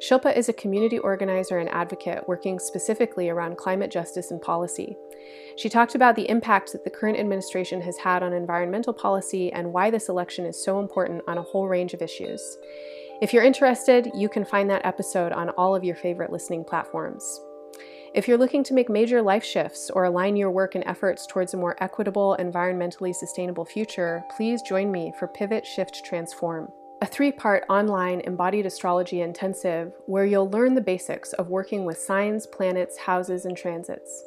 Shilpa 0.00 0.36
is 0.36 0.48
a 0.48 0.54
community 0.54 0.98
organizer 0.98 1.58
and 1.58 1.68
advocate 1.68 2.26
working 2.26 2.58
specifically 2.58 3.28
around 3.28 3.58
climate 3.58 3.90
justice 3.90 4.30
and 4.30 4.40
policy. 4.40 4.96
She 5.56 5.68
talked 5.68 5.94
about 5.94 6.16
the 6.16 6.28
impact 6.28 6.72
that 6.72 6.84
the 6.84 6.90
current 6.90 7.18
administration 7.18 7.80
has 7.82 7.96
had 7.98 8.22
on 8.22 8.32
environmental 8.32 8.92
policy 8.92 9.52
and 9.52 9.72
why 9.72 9.90
this 9.90 10.08
election 10.08 10.46
is 10.46 10.64
so 10.64 10.80
important 10.80 11.22
on 11.28 11.38
a 11.38 11.42
whole 11.42 11.68
range 11.68 11.94
of 11.94 12.02
issues. 12.02 12.58
If 13.22 13.32
you're 13.32 13.44
interested, 13.44 14.10
you 14.14 14.28
can 14.28 14.44
find 14.44 14.68
that 14.70 14.84
episode 14.84 15.32
on 15.32 15.50
all 15.50 15.74
of 15.74 15.84
your 15.84 15.96
favorite 15.96 16.32
listening 16.32 16.64
platforms. 16.64 17.40
If 18.14 18.28
you're 18.28 18.38
looking 18.38 18.62
to 18.64 18.74
make 18.74 18.88
major 18.88 19.20
life 19.20 19.42
shifts 19.42 19.90
or 19.90 20.04
align 20.04 20.36
your 20.36 20.52
work 20.52 20.76
and 20.76 20.84
efforts 20.86 21.26
towards 21.26 21.52
a 21.52 21.56
more 21.56 21.76
equitable, 21.82 22.36
environmentally 22.38 23.12
sustainable 23.12 23.64
future, 23.64 24.22
please 24.36 24.62
join 24.62 24.92
me 24.92 25.12
for 25.18 25.26
Pivot 25.26 25.66
Shift 25.66 26.04
Transform, 26.04 26.68
a 27.02 27.06
three 27.06 27.32
part 27.32 27.64
online 27.68 28.20
embodied 28.20 28.66
astrology 28.66 29.22
intensive 29.22 29.92
where 30.06 30.26
you'll 30.26 30.48
learn 30.48 30.74
the 30.74 30.80
basics 30.80 31.32
of 31.32 31.48
working 31.48 31.84
with 31.84 31.98
signs, 31.98 32.46
planets, 32.46 32.96
houses, 32.98 33.46
and 33.46 33.56
transits. 33.56 34.22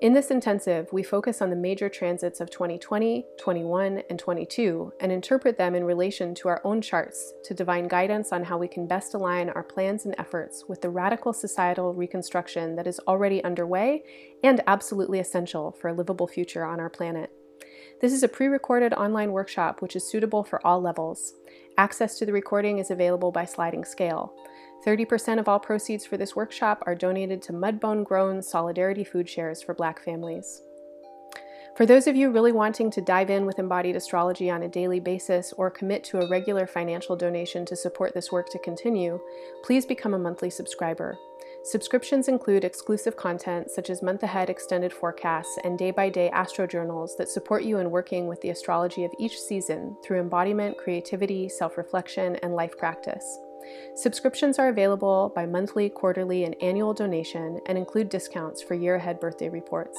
In 0.00 0.12
this 0.12 0.30
intensive, 0.30 0.92
we 0.92 1.02
focus 1.02 1.42
on 1.42 1.50
the 1.50 1.56
major 1.56 1.88
transits 1.88 2.40
of 2.40 2.50
2020, 2.50 3.26
21, 3.36 4.02
and 4.08 4.16
22 4.16 4.92
and 5.00 5.10
interpret 5.10 5.58
them 5.58 5.74
in 5.74 5.82
relation 5.82 6.36
to 6.36 6.46
our 6.46 6.60
own 6.62 6.80
charts 6.80 7.32
to 7.42 7.52
divine 7.52 7.88
guidance 7.88 8.30
on 8.30 8.44
how 8.44 8.58
we 8.58 8.68
can 8.68 8.86
best 8.86 9.14
align 9.14 9.50
our 9.50 9.64
plans 9.64 10.04
and 10.04 10.14
efforts 10.16 10.66
with 10.68 10.80
the 10.82 10.88
radical 10.88 11.32
societal 11.32 11.94
reconstruction 11.94 12.76
that 12.76 12.86
is 12.86 13.00
already 13.08 13.42
underway 13.42 14.04
and 14.44 14.60
absolutely 14.68 15.18
essential 15.18 15.72
for 15.72 15.88
a 15.88 15.94
livable 15.94 16.28
future 16.28 16.64
on 16.64 16.78
our 16.78 16.90
planet. 16.90 17.32
This 18.00 18.12
is 18.12 18.22
a 18.22 18.28
pre 18.28 18.46
recorded 18.46 18.94
online 18.94 19.32
workshop 19.32 19.82
which 19.82 19.96
is 19.96 20.08
suitable 20.08 20.44
for 20.44 20.64
all 20.64 20.80
levels. 20.80 21.34
Access 21.76 22.16
to 22.20 22.26
the 22.26 22.32
recording 22.32 22.78
is 22.78 22.92
available 22.92 23.32
by 23.32 23.44
sliding 23.44 23.84
scale. 23.84 24.32
30% 24.86 25.38
of 25.38 25.48
all 25.48 25.58
proceeds 25.58 26.06
for 26.06 26.16
this 26.16 26.36
workshop 26.36 26.82
are 26.86 26.94
donated 26.94 27.42
to 27.42 27.52
Mudbone 27.52 28.04
Grown 28.04 28.42
Solidarity 28.42 29.04
Food 29.04 29.28
Shares 29.28 29.62
for 29.62 29.74
Black 29.74 30.02
families. 30.02 30.62
For 31.78 31.86
those 31.86 32.08
of 32.08 32.16
you 32.16 32.32
really 32.32 32.50
wanting 32.50 32.90
to 32.90 33.00
dive 33.00 33.30
in 33.30 33.46
with 33.46 33.60
embodied 33.60 33.94
astrology 33.94 34.50
on 34.50 34.64
a 34.64 34.68
daily 34.68 34.98
basis 34.98 35.52
or 35.52 35.70
commit 35.70 36.02
to 36.04 36.18
a 36.18 36.28
regular 36.28 36.66
financial 36.66 37.14
donation 37.14 37.64
to 37.66 37.76
support 37.76 38.14
this 38.14 38.32
work 38.32 38.48
to 38.50 38.58
continue, 38.58 39.20
please 39.62 39.86
become 39.86 40.14
a 40.14 40.18
monthly 40.18 40.50
subscriber. 40.50 41.16
Subscriptions 41.62 42.26
include 42.26 42.64
exclusive 42.64 43.16
content 43.16 43.70
such 43.70 43.90
as 43.90 44.02
month 44.02 44.24
ahead 44.24 44.50
extended 44.50 44.92
forecasts 44.92 45.56
and 45.62 45.78
day 45.78 45.92
by 45.92 46.08
day 46.08 46.30
astro 46.30 46.66
journals 46.66 47.16
that 47.16 47.28
support 47.28 47.62
you 47.62 47.78
in 47.78 47.92
working 47.92 48.26
with 48.26 48.40
the 48.40 48.50
astrology 48.50 49.04
of 49.04 49.12
each 49.18 49.38
season 49.38 49.96
through 50.02 50.20
embodiment, 50.20 50.76
creativity, 50.78 51.48
self 51.48 51.78
reflection, 51.78 52.36
and 52.42 52.54
life 52.54 52.76
practice. 52.76 53.38
Subscriptions 53.94 54.58
are 54.58 54.68
available 54.68 55.32
by 55.34 55.46
monthly, 55.46 55.88
quarterly, 55.88 56.44
and 56.44 56.56
annual 56.62 56.94
donation 56.94 57.60
and 57.66 57.76
include 57.76 58.08
discounts 58.08 58.62
for 58.62 58.74
year 58.74 58.96
ahead 58.96 59.20
birthday 59.20 59.48
reports. 59.48 59.98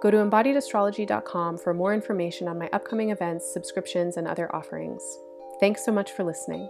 Go 0.00 0.10
to 0.10 0.18
embodiedastrology.com 0.18 1.58
for 1.58 1.74
more 1.74 1.92
information 1.92 2.48
on 2.48 2.58
my 2.58 2.68
upcoming 2.72 3.10
events, 3.10 3.52
subscriptions, 3.52 4.16
and 4.16 4.28
other 4.28 4.54
offerings. 4.54 5.02
Thanks 5.60 5.84
so 5.84 5.90
much 5.90 6.12
for 6.12 6.22
listening. 6.24 6.68